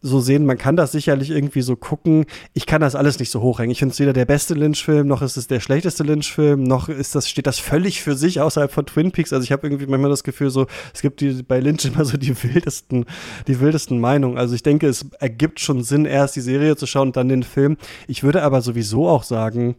[0.03, 0.47] so sehen.
[0.47, 2.25] Man kann das sicherlich irgendwie so gucken.
[2.55, 3.71] Ich kann das alles nicht so hochhängen.
[3.71, 7.15] Ich finde es weder der beste Lynch-Film, noch ist es der schlechteste Lynch-Film, noch ist
[7.15, 9.33] das, steht das völlig für sich außerhalb von Twin Peaks.
[9.33, 12.17] Also ich habe irgendwie manchmal das Gefühl, so, es gibt die, bei Lynch immer so
[12.17, 13.05] die wildesten,
[13.47, 14.39] die wildesten Meinungen.
[14.39, 17.43] Also ich denke, es ergibt schon Sinn, erst die Serie zu schauen und dann den
[17.43, 17.77] Film.
[18.09, 19.77] Ich würde aber sowieso auch sagen,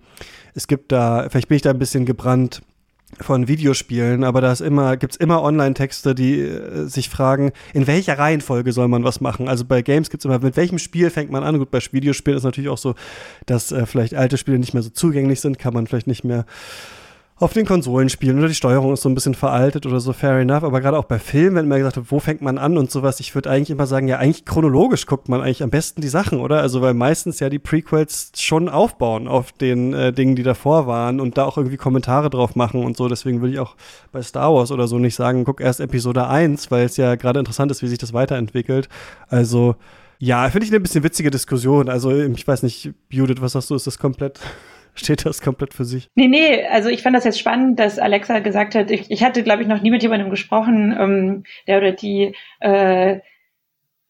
[0.53, 2.61] es gibt da, vielleicht bin ich da ein bisschen gebrannt,
[3.19, 8.71] von Videospielen, aber da immer, gibt's immer Online-Texte, die äh, sich fragen, in welcher Reihenfolge
[8.71, 9.47] soll man was machen?
[9.47, 11.57] Also bei Games gibt's immer, mit welchem Spiel fängt man an?
[11.59, 12.95] Gut, bei Videospielen ist natürlich auch so,
[13.45, 16.45] dass äh, vielleicht alte Spiele nicht mehr so zugänglich sind, kann man vielleicht nicht mehr
[17.41, 20.37] auf den Konsolen spielen oder die Steuerung ist so ein bisschen veraltet oder so, fair
[20.37, 20.63] enough.
[20.63, 23.19] Aber gerade auch bei Filmen, wenn man gesagt hat, wo fängt man an und sowas,
[23.19, 26.39] ich würde eigentlich immer sagen, ja, eigentlich chronologisch guckt man eigentlich am besten die Sachen,
[26.39, 26.61] oder?
[26.61, 31.19] Also, weil meistens ja die Prequels schon aufbauen auf den äh, Dingen, die davor waren
[31.19, 33.07] und da auch irgendwie Kommentare drauf machen und so.
[33.07, 33.75] Deswegen würde ich auch
[34.11, 37.39] bei Star Wars oder so nicht sagen, guck erst Episode 1, weil es ja gerade
[37.39, 38.87] interessant ist, wie sich das weiterentwickelt.
[39.29, 39.75] Also,
[40.19, 41.89] ja, finde ich eine bisschen witzige Diskussion.
[41.89, 44.39] Also, ich weiß nicht, Judith, was sagst du, ist das komplett
[44.93, 46.07] steht das komplett für sich.
[46.15, 49.43] Nee, nee, also ich fand das jetzt spannend, dass Alexa gesagt hat, ich, ich hatte,
[49.43, 53.19] glaube ich, noch nie mit jemandem gesprochen, ähm, der oder die äh,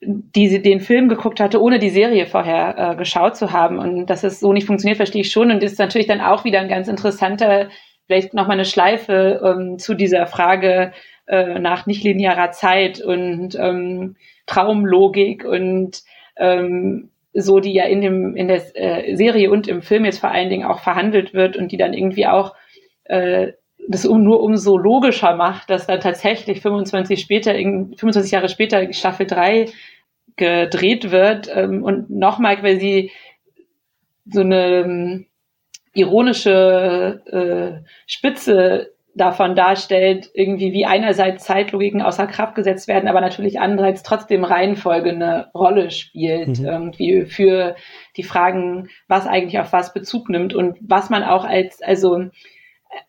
[0.04, 3.78] die den Film geguckt hatte, ohne die Serie vorher äh, geschaut zu haben.
[3.78, 5.52] Und dass es so nicht funktioniert, verstehe ich schon.
[5.52, 7.70] Und ist natürlich dann auch wieder ein ganz interessanter,
[8.08, 10.92] vielleicht nochmal eine Schleife ähm, zu dieser Frage
[11.28, 14.16] äh, nach nichtlinearer Zeit und ähm,
[14.48, 16.02] Traumlogik und
[16.36, 20.32] ähm, so, die ja in dem in der äh, Serie und im Film jetzt vor
[20.32, 22.56] allen Dingen auch verhandelt wird und die dann irgendwie auch
[23.06, 23.54] äh,
[23.88, 29.26] das um, nur umso logischer macht, dass dann tatsächlich 25 später, 25 Jahre später Staffel
[29.26, 29.70] 3
[30.36, 33.12] gedreht wird ähm, und nochmal quasi
[34.26, 35.26] so eine ähm,
[35.94, 43.60] ironische äh, Spitze davon darstellt, irgendwie wie einerseits Zeitlogiken außer Kraft gesetzt werden, aber natürlich
[43.60, 46.66] andererseits trotzdem Reihenfolge eine Rolle spielt, mhm.
[46.66, 47.76] irgendwie für
[48.16, 52.26] die Fragen, was eigentlich auf was Bezug nimmt und was man auch als, also,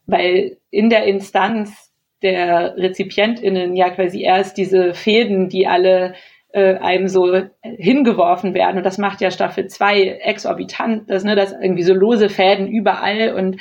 [0.06, 1.92] weil in der Instanz
[2.22, 6.14] der RezipientInnen ja quasi erst diese Fäden, die alle
[6.52, 8.76] äh, einem so hingeworfen werden.
[8.76, 13.34] Und das macht ja Staffel 2 exorbitant, das, ne, das irgendwie so lose Fäden überall
[13.34, 13.56] und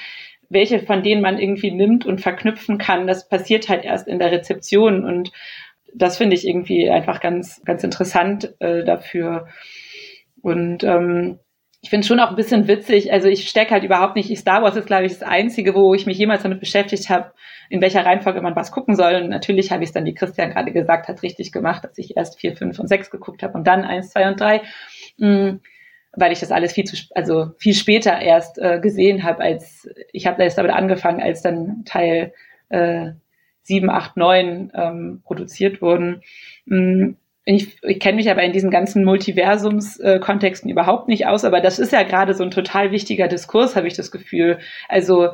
[0.51, 4.31] welche von denen man irgendwie nimmt und verknüpfen kann, das passiert halt erst in der
[4.31, 5.31] Rezeption und
[5.93, 9.47] das finde ich irgendwie einfach ganz, ganz interessant äh, dafür.
[10.41, 11.39] Und ähm,
[11.81, 14.75] ich finde schon auch ein bisschen witzig, also ich stecke halt überhaupt nicht, Star Wars
[14.75, 17.31] ist, glaube ich, das Einzige, wo ich mich jemals damit beschäftigt habe,
[17.69, 19.15] in welcher Reihenfolge man was gucken soll.
[19.15, 22.17] Und natürlich habe ich es dann, wie Christian gerade gesagt hat, richtig gemacht, dass ich
[22.17, 24.61] erst vier, fünf und sechs geguckt habe und dann eins, zwei und drei.
[25.17, 25.61] Mhm
[26.13, 30.27] weil ich das alles viel zu, also viel später erst äh, gesehen habe, als ich
[30.27, 32.33] habe erst damit angefangen, als dann Teil
[32.69, 33.11] äh,
[33.63, 36.21] 7, 8, 9 ähm, produziert wurden.
[36.65, 37.11] Mm,
[37.45, 41.79] ich, ich kenne mich aber in diesen ganzen Multiversums-Kontexten äh, überhaupt nicht aus, aber das
[41.79, 44.59] ist ja gerade so ein total wichtiger Diskurs, habe ich das Gefühl.
[44.87, 45.29] Also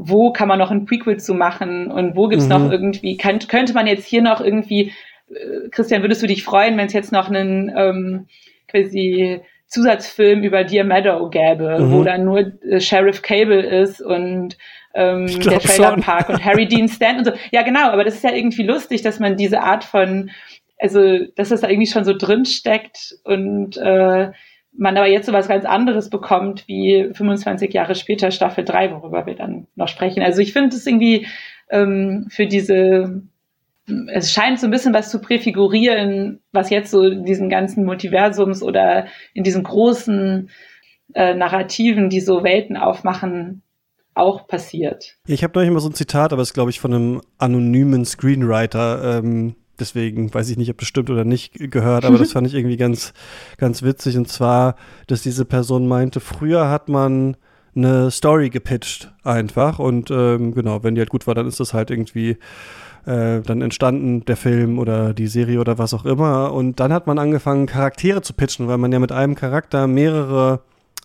[0.00, 2.50] wo kann man noch ein Prequel zu machen und wo gibt's mhm.
[2.50, 4.92] noch irgendwie, kann, könnte man jetzt hier noch irgendwie,
[5.30, 8.26] äh, Christian, würdest du dich freuen, wenn es jetzt noch einen ähm,
[8.68, 11.92] quasi Zusatzfilm über Dear Meadow gäbe, mhm.
[11.92, 14.56] wo dann nur äh, Sheriff Cable ist und
[14.94, 15.96] ähm, der Trailer.
[15.98, 17.32] Park und Harry Dean Stanton und so.
[17.52, 20.30] Ja, genau, aber das ist ja irgendwie lustig, dass man diese Art von,
[20.78, 24.30] also, dass das da irgendwie schon so drin steckt und äh,
[24.72, 29.26] man aber jetzt so was ganz anderes bekommt, wie 25 Jahre später Staffel 3, worüber
[29.26, 30.22] wir dann noch sprechen.
[30.22, 31.26] Also ich finde es irgendwie
[31.68, 33.22] ähm, für diese
[34.12, 38.62] es scheint so ein bisschen was zu präfigurieren, was jetzt so in diesen ganzen Multiversums
[38.62, 40.50] oder in diesen großen
[41.14, 43.62] äh, Narrativen, die so Welten aufmachen,
[44.14, 45.16] auch passiert.
[45.26, 48.04] Ich habe neulich mal so ein Zitat, aber es ist, glaube ich, von einem anonymen
[48.04, 49.18] Screenwriter.
[49.18, 52.54] Ähm, deswegen weiß ich nicht, ob das stimmt oder nicht gehört, aber das fand ich
[52.54, 53.12] irgendwie ganz,
[53.56, 54.16] ganz witzig.
[54.16, 54.74] Und zwar,
[55.06, 57.36] dass diese Person meinte, früher hat man
[57.74, 61.74] eine Story gepitcht einfach und ähm, genau, wenn die halt gut war, dann ist das
[61.74, 62.38] halt irgendwie
[63.06, 66.52] äh, dann entstanden der Film oder die Serie oder was auch immer.
[66.52, 70.60] Und dann hat man angefangen, Charaktere zu pitchen, weil man ja mit einem Charakter mehrere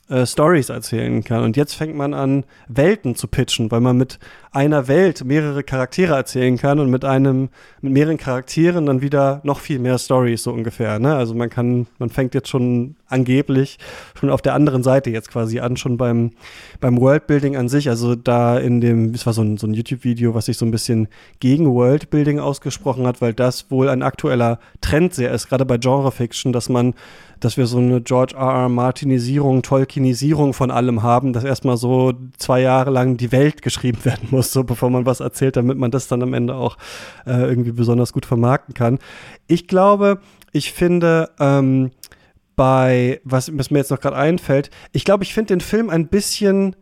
[0.09, 1.43] äh, Stories erzählen kann.
[1.43, 4.19] Und jetzt fängt man an, Welten zu pitchen, weil man mit
[4.53, 7.49] einer Welt mehrere Charaktere erzählen kann und mit einem,
[7.81, 10.99] mit mehreren Charakteren dann wieder noch viel mehr Stories so ungefähr.
[10.99, 11.15] Ne?
[11.15, 13.79] Also man kann, man fängt jetzt schon angeblich
[14.19, 16.31] schon auf der anderen Seite jetzt quasi an, schon beim,
[16.79, 17.89] beim Worldbuilding an sich.
[17.89, 20.71] Also da in dem, es war so ein, so ein YouTube-Video, was sich so ein
[20.71, 21.07] bisschen
[21.39, 26.53] gegen Worldbuilding ausgesprochen hat, weil das wohl ein aktueller Trend sehr ist, gerade bei Genre-Fiction,
[26.53, 26.93] dass man
[27.43, 28.53] dass wir so eine George R.
[28.53, 28.69] R.
[28.69, 34.29] Martinisierung, Tolkienisierung von allem haben, dass erstmal so zwei Jahre lang die Welt geschrieben werden
[34.31, 36.77] muss, so bevor man was erzählt, damit man das dann am Ende auch
[37.25, 38.99] äh, irgendwie besonders gut vermarkten kann.
[39.47, 40.19] Ich glaube,
[40.51, 41.91] ich finde, ähm,
[42.55, 46.07] bei, was, was mir jetzt noch gerade einfällt, ich glaube, ich finde den Film ein
[46.07, 46.75] bisschen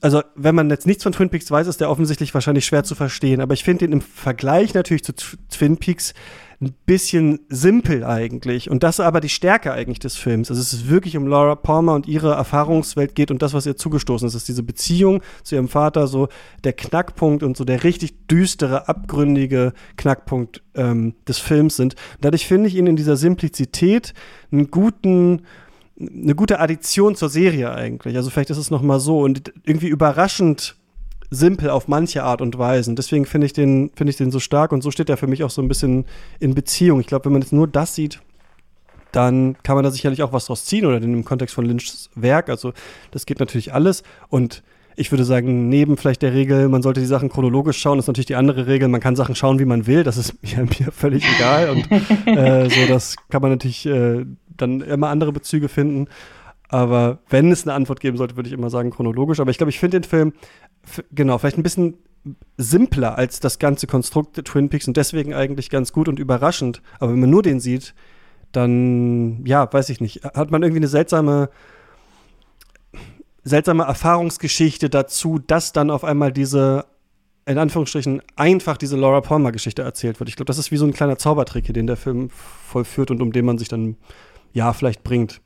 [0.00, 2.94] also wenn man jetzt nichts von Twin Peaks weiß, ist der offensichtlich wahrscheinlich schwer zu
[2.94, 3.40] verstehen.
[3.40, 6.14] Aber ich finde ihn im Vergleich natürlich zu Twin Peaks
[6.62, 8.70] ein bisschen simpel eigentlich.
[8.70, 10.50] Und das ist aber die Stärke eigentlich des Films.
[10.50, 13.76] Also es ist wirklich um Laura Palmer und ihre Erfahrungswelt geht und das, was ihr
[13.76, 14.34] zugestoßen ist.
[14.34, 16.28] Ist diese Beziehung zu ihrem Vater, so
[16.64, 21.94] der Knackpunkt und so der richtig düstere, abgründige Knackpunkt ähm, des Films sind.
[21.94, 24.12] Und dadurch finde ich ihn in dieser Simplizität
[24.52, 25.42] einen guten
[25.98, 28.16] eine gute Addition zur Serie eigentlich.
[28.16, 30.76] Also vielleicht ist es noch mal so und irgendwie überraschend
[31.30, 32.94] simpel auf manche Art und Weise.
[32.94, 35.44] Deswegen finde ich, den, find ich den so stark und so steht er für mich
[35.44, 36.04] auch so ein bisschen
[36.40, 37.00] in Beziehung.
[37.00, 38.20] Ich glaube, wenn man jetzt nur das sieht,
[39.12, 42.48] dann kann man da sicherlich auch was draus ziehen oder im Kontext von Lynchs Werk.
[42.48, 42.72] Also
[43.10, 44.62] das geht natürlich alles und
[44.96, 48.26] ich würde sagen, neben vielleicht der Regel, man sollte die Sachen chronologisch schauen, ist natürlich
[48.26, 50.02] die andere Regel, man kann Sachen schauen, wie man will.
[50.02, 51.70] Das ist mir, mir völlig egal.
[51.70, 51.90] Und
[52.26, 54.26] äh, so, das kann man natürlich äh,
[54.56, 56.08] dann immer andere Bezüge finden.
[56.70, 59.40] Aber wenn es eine Antwort geben sollte, würde ich immer sagen chronologisch.
[59.40, 60.32] Aber ich glaube, ich finde den Film
[61.12, 61.98] genau, vielleicht ein bisschen
[62.56, 66.80] simpler als das ganze Konstrukt der Twin Peaks und deswegen eigentlich ganz gut und überraschend.
[67.00, 67.94] Aber wenn man nur den sieht,
[68.52, 71.50] dann, ja, weiß ich nicht, hat man irgendwie eine seltsame,
[73.42, 76.84] seltsame Erfahrungsgeschichte dazu, dass dann auf einmal diese,
[77.46, 80.28] in Anführungsstrichen, einfach diese Laura Palmer-Geschichte erzählt wird.
[80.28, 83.32] Ich glaube, das ist wie so ein kleiner Zaubertrick, den der Film vollführt und um
[83.32, 83.96] den man sich dann,
[84.52, 85.40] ja, vielleicht bringt.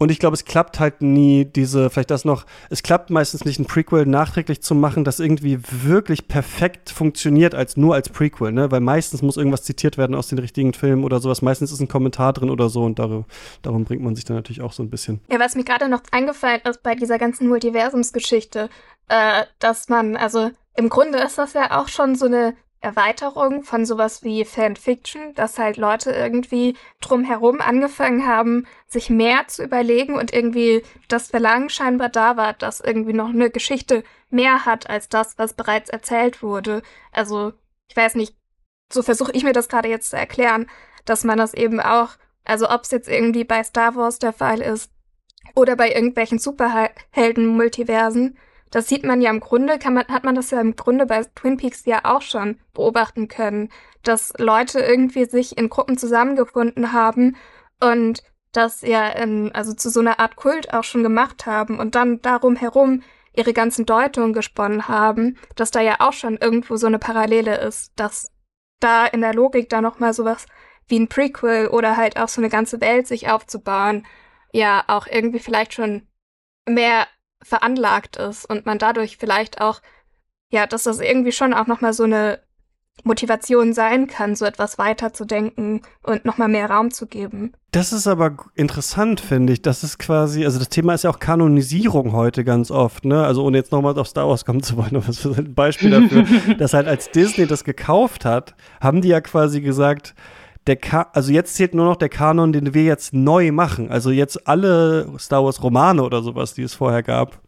[0.00, 3.58] Und ich glaube, es klappt halt nie, diese, vielleicht das noch, es klappt meistens nicht,
[3.58, 8.70] ein Prequel nachträglich zu machen, das irgendwie wirklich perfekt funktioniert, als nur als Prequel, ne?
[8.70, 11.42] Weil meistens muss irgendwas zitiert werden aus den richtigen Filmen oder sowas.
[11.42, 13.26] Meistens ist ein Kommentar drin oder so und darum,
[13.60, 15.20] darum bringt man sich dann natürlich auch so ein bisschen.
[15.30, 18.70] Ja, was mir gerade noch eingefallen ist bei dieser ganzen Multiversumsgeschichte,
[19.08, 23.84] äh, dass man, also im Grunde ist das ja auch schon so eine Erweiterung von
[23.84, 30.32] sowas wie Fanfiction, dass halt Leute irgendwie drumherum angefangen haben, sich mehr zu überlegen und
[30.32, 35.36] irgendwie das Verlangen scheinbar da war, dass irgendwie noch eine Geschichte mehr hat als das,
[35.36, 36.82] was bereits erzählt wurde.
[37.12, 37.52] Also,
[37.88, 38.34] ich weiß nicht,
[38.90, 40.66] so versuche ich mir das gerade jetzt zu erklären,
[41.04, 42.12] dass man das eben auch,
[42.44, 44.90] also ob es jetzt irgendwie bei Star Wars der Fall ist
[45.54, 48.38] oder bei irgendwelchen Superhelden-Multiversen,
[48.70, 51.24] das sieht man ja im Grunde, kann man, hat man das ja im Grunde bei
[51.34, 53.70] Twin Peaks ja auch schon beobachten können,
[54.02, 57.36] dass Leute irgendwie sich in Gruppen zusammengefunden haben
[57.80, 61.94] und das ja in, also zu so einer Art Kult auch schon gemacht haben und
[61.94, 63.02] dann darum herum
[63.32, 67.92] ihre ganzen Deutungen gesponnen haben, dass da ja auch schon irgendwo so eine Parallele ist,
[67.96, 68.32] dass
[68.80, 70.46] da in der Logik da nochmal sowas
[70.88, 74.06] wie ein Prequel oder halt auch so eine ganze Welt sich aufzubauen,
[74.52, 76.08] ja auch irgendwie vielleicht schon
[76.66, 77.06] mehr
[77.42, 79.80] veranlagt ist und man dadurch vielleicht auch,
[80.50, 82.40] ja, dass das irgendwie schon auch nochmal so eine
[83.04, 87.52] Motivation sein kann, so etwas weiterzudenken und nochmal mehr Raum zu geben.
[87.72, 89.62] Das ist aber interessant, finde ich.
[89.62, 93.24] Das ist quasi, also das Thema ist ja auch Kanonisierung heute ganz oft, ne?
[93.24, 95.90] Also ohne jetzt nochmal auf Star Wars kommen zu wollen, aber das ist ein Beispiel
[95.90, 96.26] dafür,
[96.58, 100.14] dass halt als Disney das gekauft hat, haben die ja quasi gesagt,
[100.66, 103.90] der Ka also jetzt zählt nur noch der Kanon, den wir jetzt neu machen.
[103.90, 107.40] Also jetzt alle Star Wars Romane oder sowas, die es vorher gab,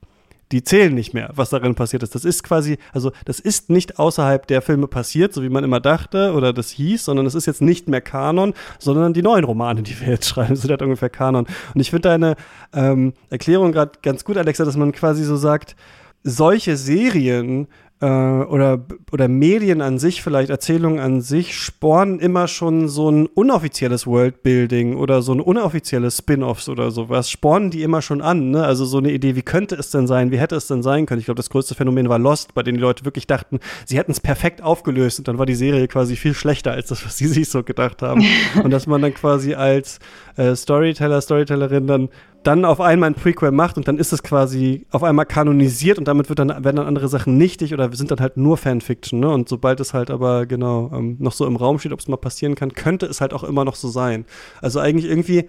[0.53, 2.15] die zählen nicht mehr, was darin passiert ist.
[2.15, 5.81] Das ist quasi, also das ist nicht außerhalb der Filme passiert, so wie man immer
[5.81, 9.83] dachte oder das hieß, sondern es ist jetzt nicht mehr Kanon, sondern die neuen Romane,
[9.83, 11.47] die wir jetzt schreiben, sind halt ungefähr Kanon.
[11.75, 12.37] Und ich finde deine
[12.75, 15.75] ähm, Erklärung gerade ganz gut, Alexa, dass man quasi so sagt,
[16.23, 17.67] solche Serien
[18.03, 23.27] äh, oder, oder Medien an sich, vielleicht Erzählungen an sich, spornen immer schon so ein
[23.27, 28.51] unoffizielles Worldbuilding oder so ein unoffizielles Spin-offs oder sowas, spornen die immer schon an.
[28.51, 28.65] Ne?
[28.65, 31.21] Also so eine Idee, wie könnte es denn sein, wie hätte es denn sein können?
[31.21, 34.11] Ich glaube, das größte Phänomen war Lost, bei dem die Leute wirklich dachten, sie hätten
[34.11, 37.27] es perfekt aufgelöst und dann war die Serie quasi viel schlechter als das, was sie
[37.29, 38.25] sich so gedacht haben.
[38.65, 40.01] und dass man dann quasi als
[40.37, 42.09] äh, Storyteller, Storytellerin dann
[42.43, 46.09] dann auf einmal ein Prequel macht und dann ist es quasi auf einmal kanonisiert und
[46.09, 49.31] damit wird dann, werden dann andere Sachen nichtig oder sind dann halt nur Fanfiction, ne?
[49.31, 52.17] Und sobald es halt aber genau ähm, noch so im Raum steht, ob es mal
[52.17, 54.25] passieren kann, könnte es halt auch immer noch so sein.
[54.61, 55.49] Also eigentlich irgendwie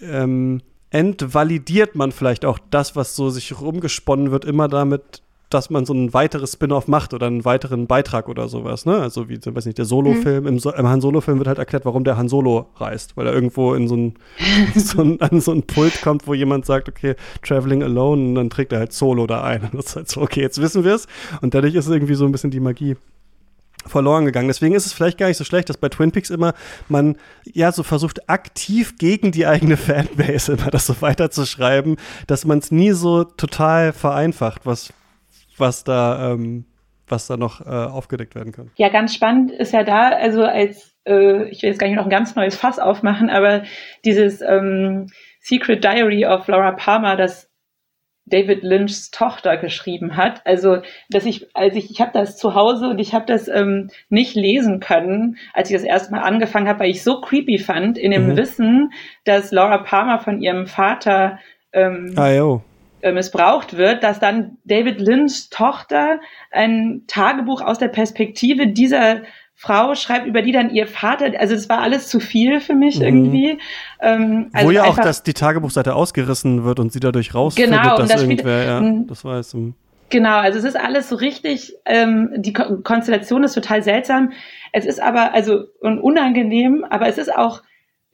[0.00, 0.60] ähm,
[0.90, 5.94] entvalidiert man vielleicht auch das, was so sich rumgesponnen wird, immer damit, dass man so
[5.94, 8.96] ein weiteres Spin-off macht oder einen weiteren Beitrag oder sowas, ne?
[8.96, 10.48] Also wie, weiß nicht, der Solo-Film, mhm.
[10.48, 13.32] im, so im Han Solo-Film wird halt erklärt, warum der Han Solo reist, weil er
[13.32, 14.14] irgendwo in so ein,
[14.74, 18.50] so ein, an so ein Pult kommt, wo jemand sagt, okay, traveling alone, und dann
[18.50, 19.62] trägt er halt Solo da ein.
[19.66, 21.06] Und das ist halt so, okay, jetzt wissen wir es.
[21.40, 22.96] Und dadurch ist irgendwie so ein bisschen die Magie
[23.88, 24.48] verloren gegangen.
[24.48, 26.54] Deswegen ist es vielleicht gar nicht so schlecht, dass bei Twin Peaks immer
[26.88, 32.58] man ja so versucht, aktiv gegen die eigene Fanbase immer das so weiterzuschreiben, dass man
[32.58, 34.92] es nie so total vereinfacht, was
[35.58, 36.64] was da, ähm,
[37.08, 38.70] was da noch äh, aufgedeckt werden kann.
[38.76, 42.04] Ja, ganz spannend ist ja da, also als, äh, ich will jetzt gar nicht noch
[42.04, 43.62] ein ganz neues Fass aufmachen, aber
[44.04, 45.06] dieses ähm,
[45.40, 47.48] Secret Diary of Laura Palmer, das
[48.26, 50.44] David Lynchs Tochter geschrieben hat.
[50.44, 50.78] Also,
[51.08, 54.34] dass ich, als ich, ich habe das zu Hause und ich habe das ähm, nicht
[54.34, 58.10] lesen können, als ich das erste Mal angefangen habe, weil ich so creepy fand, in
[58.10, 58.36] dem mhm.
[58.36, 58.90] Wissen,
[59.24, 61.38] dass Laura Palmer von ihrem Vater
[61.72, 62.32] ähm, ah,
[63.12, 69.22] missbraucht wird, dass dann David Lynchs Tochter ein Tagebuch aus der Perspektive dieser
[69.54, 72.98] Frau schreibt, über die dann ihr Vater, also es war alles zu viel für mich
[72.98, 73.04] mhm.
[73.04, 73.58] irgendwie.
[74.00, 77.96] Ähm, also Wo ja auch, dass die Tagebuchseite ausgerissen wird und sie dadurch rausfindet, genau,
[77.96, 79.54] dass das irgendwer, ja, das weiß.
[79.54, 79.74] Um.
[80.10, 84.32] Genau, also es ist alles so richtig, ähm, die Ko Konstellation ist total seltsam.
[84.72, 87.62] Es ist aber, also unangenehm, aber es ist auch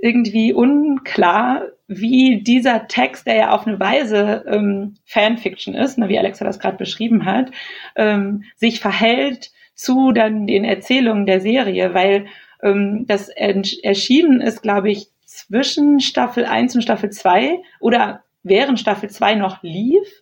[0.02, 6.18] irgendwie unklar, wie dieser Text, der ja auf eine Weise ähm, Fanfiction ist, ne, wie
[6.18, 7.52] Alexa das gerade beschrieben hat,
[7.94, 12.26] ähm, sich verhält zu dann den Erzählungen der Serie, weil
[12.64, 19.08] ähm, das erschienen ist, glaube ich, zwischen Staffel 1 und Staffel 2 oder während Staffel
[19.08, 20.20] 2 noch lief.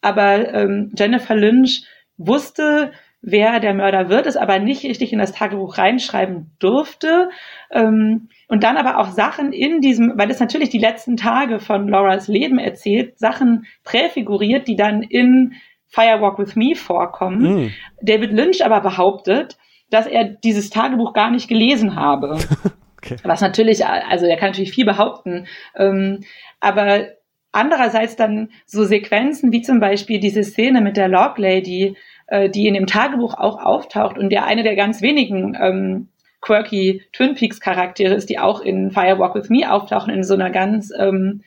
[0.00, 1.84] Aber ähm, Jennifer Lynch
[2.16, 2.90] wusste,
[3.22, 7.30] wer der Mörder wird, es aber nicht richtig in das Tagebuch reinschreiben durfte.
[7.70, 11.88] Ähm, und dann aber auch Sachen in diesem, weil es natürlich die letzten Tage von
[11.88, 15.54] Lauras Leben erzählt, Sachen präfiguriert, die dann in
[15.88, 17.64] Firewalk with Me vorkommen.
[17.64, 17.70] Mm.
[18.02, 19.56] David Lynch aber behauptet,
[19.88, 22.40] dass er dieses Tagebuch gar nicht gelesen habe.
[22.98, 23.16] okay.
[23.22, 26.20] Was natürlich, also er kann natürlich viel behaupten, ähm,
[26.60, 27.06] aber
[27.52, 31.96] andererseits dann so Sequenzen wie zum Beispiel diese Szene mit der Log Lady,
[32.26, 36.08] äh, die in dem Tagebuch auch auftaucht und der eine der ganz wenigen ähm,
[36.42, 40.50] quirky Twin Peaks Charaktere ist, die auch in Firewalk with Me auftauchen in so einer
[40.50, 41.42] ganz ähm,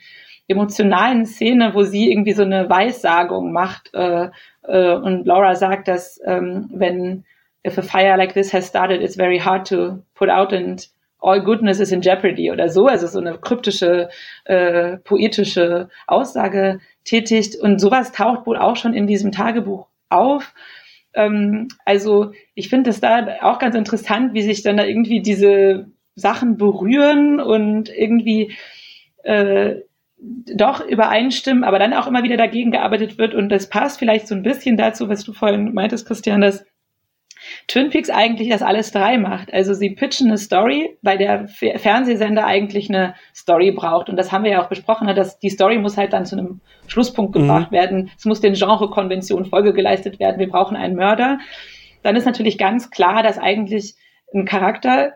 [0.48, 4.30] emotionalen Szene, wo sie irgendwie so eine Weissagung macht äh,
[4.64, 7.26] äh, und Laura sagt, dass ähm, wenn
[7.66, 10.88] if a fire like this has started, it's very hard to put out and
[11.20, 14.10] all goodness is in jeopardy oder so, also so eine kryptische,
[14.46, 17.56] äh, poetische Aussage tätigt.
[17.56, 20.54] Und sowas taucht wohl auch schon in diesem Tagebuch auf.
[21.16, 25.88] Ähm, also ich finde es da auch ganz interessant, wie sich dann da irgendwie diese
[26.16, 28.54] Sachen berühren und irgendwie
[29.24, 29.82] äh,
[30.18, 33.34] doch übereinstimmen, aber dann auch immer wieder dagegen gearbeitet wird.
[33.34, 36.66] Und das passt vielleicht so ein bisschen dazu, was du vorhin meintest, Christian, dass
[37.68, 39.54] Twin Peaks eigentlich das alles drei macht.
[39.54, 44.10] Also sie pitchen eine Story, weil der Fernsehsender eigentlich eine Story braucht.
[44.10, 46.38] Und das haben wir ja auch besprochen, ne, dass die Story muss halt dann zu
[46.38, 47.42] einem Schlusspunkt mhm.
[47.42, 47.76] gebracht mhm.
[47.76, 48.12] werden.
[48.18, 50.40] Es muss den Genrekonventionen Folge geleistet werden.
[50.40, 51.40] Wir brauchen einen Mörder.
[52.04, 53.96] Dann ist natürlich ganz klar, dass eigentlich
[54.34, 55.14] ein Charakter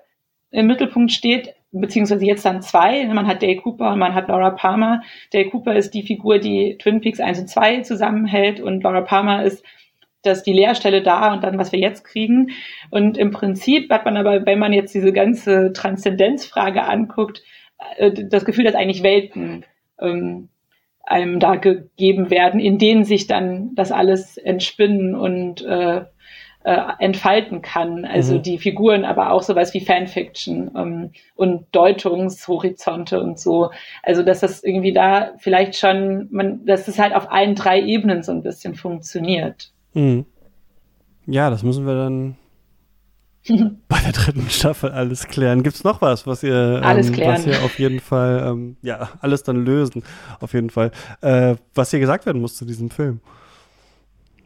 [0.52, 3.06] im Mittelpunkt steht, beziehungsweise jetzt dann zwei.
[3.06, 5.02] Man hat Dale Cooper und man hat Laura Palmer.
[5.32, 9.44] Dale Cooper ist die Figur, die Twin Peaks 1 und 2 zusammenhält und Laura Palmer
[9.44, 9.64] ist
[10.22, 12.52] dass die Leerstelle da und dann, was wir jetzt kriegen.
[12.90, 17.42] Und im Prinzip hat man aber, wenn man jetzt diese ganze Transzendenzfrage anguckt,
[17.98, 19.66] äh, das Gefühl, dass eigentlich Welten
[20.00, 20.50] ähm,
[21.04, 26.02] einem da gegeben werden, in denen sich dann das alles entspinnen und äh,
[26.64, 28.06] äh, entfalten kann.
[28.06, 28.44] Also mhm.
[28.44, 33.72] die Figuren, aber auch sowas wie Fanfiction ähm, und Deutungshorizonte und so.
[34.04, 38.22] Also dass das irgendwie da vielleicht schon, man, dass es halt auf allen drei Ebenen
[38.22, 39.72] so ein bisschen funktioniert.
[39.94, 40.26] Mhm.
[41.26, 42.36] Ja, das müssen wir dann
[43.88, 45.64] bei der dritten Staffel alles klären.
[45.64, 49.44] Gibt es noch was, was ihr, ähm, was ihr auf jeden Fall, ähm, ja, alles
[49.44, 50.04] dann lösen,
[50.40, 50.92] auf jeden Fall.
[51.22, 53.22] Äh, was hier gesagt werden muss zu diesem Film?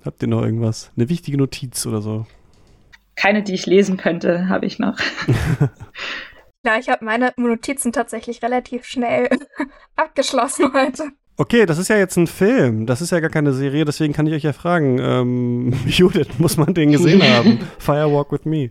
[0.05, 0.91] Habt ihr noch irgendwas?
[0.97, 2.25] Eine wichtige Notiz oder so?
[3.15, 4.97] Keine, die ich lesen könnte, habe ich noch.
[6.65, 9.29] ja, ich habe meine Notizen tatsächlich relativ schnell
[9.95, 11.11] abgeschlossen heute.
[11.35, 14.27] Okay, das ist ja jetzt ein Film, das ist ja gar keine Serie, deswegen kann
[14.27, 17.59] ich euch ja fragen, ähm, Judith, muss man den gesehen haben?
[17.79, 18.69] Firewalk with Me.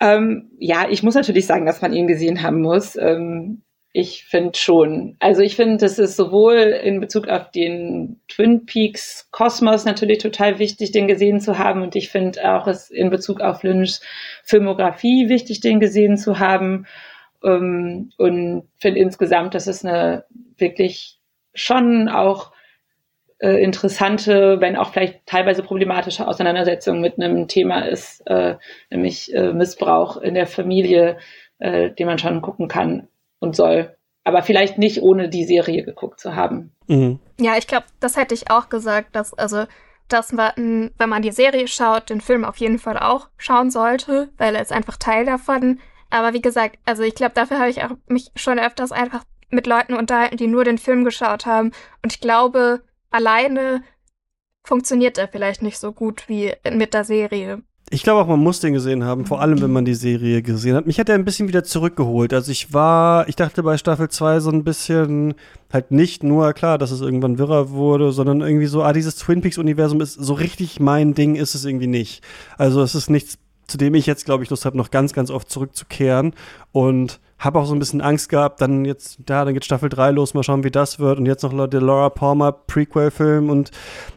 [0.00, 2.96] Ähm, ja, ich muss natürlich sagen, dass man ihn gesehen haben muss.
[2.96, 5.16] Ähm, ich finde schon.
[5.18, 10.58] Also ich finde, das ist sowohl in Bezug auf den Twin Peaks Kosmos natürlich total
[10.58, 11.82] wichtig, den gesehen zu haben.
[11.82, 14.00] Und ich finde auch es in Bezug auf Lynchs
[14.44, 16.86] Filmografie wichtig, den gesehen zu haben.
[17.42, 20.24] Ähm, und finde insgesamt, dass es eine
[20.56, 21.19] wirklich
[21.60, 22.52] schon auch
[23.38, 28.56] äh, interessante, wenn auch vielleicht teilweise problematische Auseinandersetzung mit einem Thema ist, äh,
[28.90, 31.18] nämlich äh, Missbrauch in der Familie,
[31.58, 33.08] äh, den man schon gucken kann
[33.38, 33.96] und soll.
[34.24, 36.72] Aber vielleicht nicht ohne die Serie geguckt zu haben.
[36.86, 37.18] Mhm.
[37.40, 39.64] Ja, ich glaube, das hätte ich auch gesagt, dass also
[40.08, 44.28] dass man, wenn man die Serie schaut, den Film auf jeden Fall auch schauen sollte,
[44.38, 45.78] weil er ist einfach Teil davon.
[46.10, 49.66] Aber wie gesagt, also ich glaube, dafür habe ich auch mich schon öfters einfach mit
[49.66, 51.72] Leuten unterhalten, die nur den Film geschaut haben.
[52.02, 53.82] Und ich glaube, alleine
[54.62, 57.62] funktioniert er vielleicht nicht so gut wie mit der Serie.
[57.92, 60.76] Ich glaube auch, man muss den gesehen haben, vor allem wenn man die Serie gesehen
[60.76, 60.86] hat.
[60.86, 62.32] Mich hat er ein bisschen wieder zurückgeholt.
[62.32, 65.34] Also ich war, ich dachte bei Staffel 2 so ein bisschen
[65.72, 69.40] halt nicht nur klar, dass es irgendwann wirrer wurde, sondern irgendwie so, ah, dieses Twin
[69.40, 72.22] Peaks Universum ist so richtig mein Ding, ist es irgendwie nicht.
[72.56, 75.28] Also es ist nichts, zu dem ich jetzt, glaube ich, Lust habe, noch ganz, ganz
[75.28, 76.34] oft zurückzukehren.
[76.70, 80.10] Und habe auch so ein bisschen Angst gehabt, dann jetzt, ja, dann geht Staffel 3
[80.10, 81.18] los, mal schauen, wie das wird.
[81.18, 83.48] Und jetzt noch der Laura Palmer Prequel-Film.
[83.48, 83.70] Und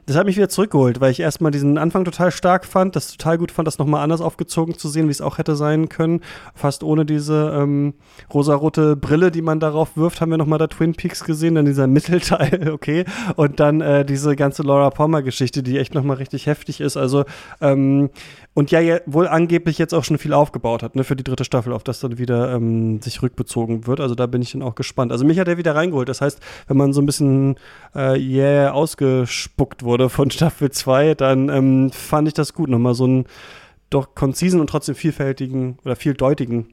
[0.05, 3.37] das hat mich wieder zurückgeholt, weil ich erstmal diesen Anfang total stark fand, das total
[3.37, 6.21] gut fand, das nochmal anders aufgezogen zu sehen, wie es auch hätte sein können.
[6.55, 7.93] Fast ohne diese ähm,
[8.33, 11.87] rosarote Brille, die man darauf wirft, haben wir nochmal da Twin Peaks gesehen, dann dieser
[11.93, 13.05] Mittelteil, okay.
[13.35, 16.97] Und dann äh, diese ganze Laura Palmer-Geschichte, die echt nochmal richtig heftig ist.
[16.97, 17.23] Also,
[17.61, 18.09] ähm,
[18.53, 21.45] und ja, ja, wohl angeblich jetzt auch schon viel aufgebaut hat, ne, für die dritte
[21.45, 23.99] Staffel, auf das dann wieder ähm, sich rückbezogen wird.
[23.99, 25.11] Also da bin ich dann auch gespannt.
[25.11, 26.09] Also mich hat er wieder reingeholt.
[26.09, 27.55] Das heißt, wenn man so ein bisschen
[27.95, 33.05] äh, yeah ausgespuckt wurde von Staffel 2, dann ähm, fand ich das gut, nochmal so
[33.05, 33.25] einen
[33.89, 36.67] doch konzisen und trotzdem vielfältigen oder vieldeutigen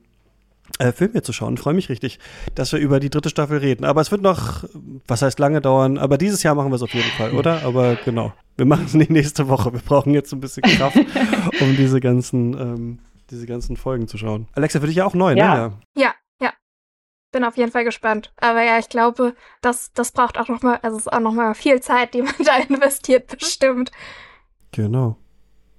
[0.79, 1.57] äh, Film hier zu schauen.
[1.57, 2.19] Freue mich richtig,
[2.55, 3.85] dass wir über die dritte Staffel reden.
[3.85, 4.65] Aber es wird noch,
[5.07, 7.65] was heißt lange dauern, aber dieses Jahr machen wir es auf jeden Fall, oder?
[7.65, 8.33] Aber genau.
[8.57, 9.73] Wir machen es nicht nächste Woche.
[9.73, 10.97] Wir brauchen jetzt ein bisschen Kraft,
[11.61, 12.99] um diese ganzen, ähm,
[13.31, 14.49] diese ganzen Folgen zu schauen.
[14.53, 15.35] Alexa, für dich ja auch neu, ja.
[15.35, 15.73] ne?
[15.97, 16.15] Ja, ja.
[17.33, 18.33] Bin auf jeden Fall gespannt.
[18.41, 21.33] Aber ja, ich glaube, das, das braucht auch noch mal, also es ist auch noch
[21.33, 23.91] mal viel Zeit, die man da investiert, bestimmt.
[24.73, 25.17] Genau.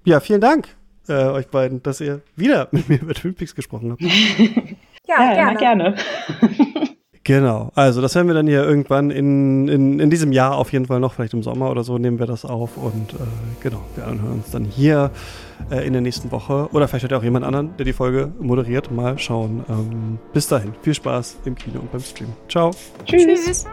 [0.03, 0.75] Ja, vielen Dank
[1.07, 4.01] äh, euch beiden, dass ihr wieder mit mir über Twin Peaks gesprochen habt.
[5.07, 5.95] ja, ja, gerne.
[5.95, 6.87] gerne.
[7.23, 10.87] Genau, also das werden wir dann hier irgendwann in, in, in diesem Jahr auf jeden
[10.87, 13.17] Fall noch, vielleicht im Sommer oder so, nehmen wir das auf und äh,
[13.61, 15.11] genau, wir hören uns dann hier
[15.69, 18.31] äh, in der nächsten Woche oder vielleicht hat ja auch jemand anderen, der die Folge
[18.39, 19.63] moderiert, mal schauen.
[19.69, 22.29] Ähm, bis dahin, viel Spaß im Kino und beim Stream.
[22.49, 22.71] Ciao.
[23.05, 23.45] Tschüss.
[23.45, 23.65] Tschüss.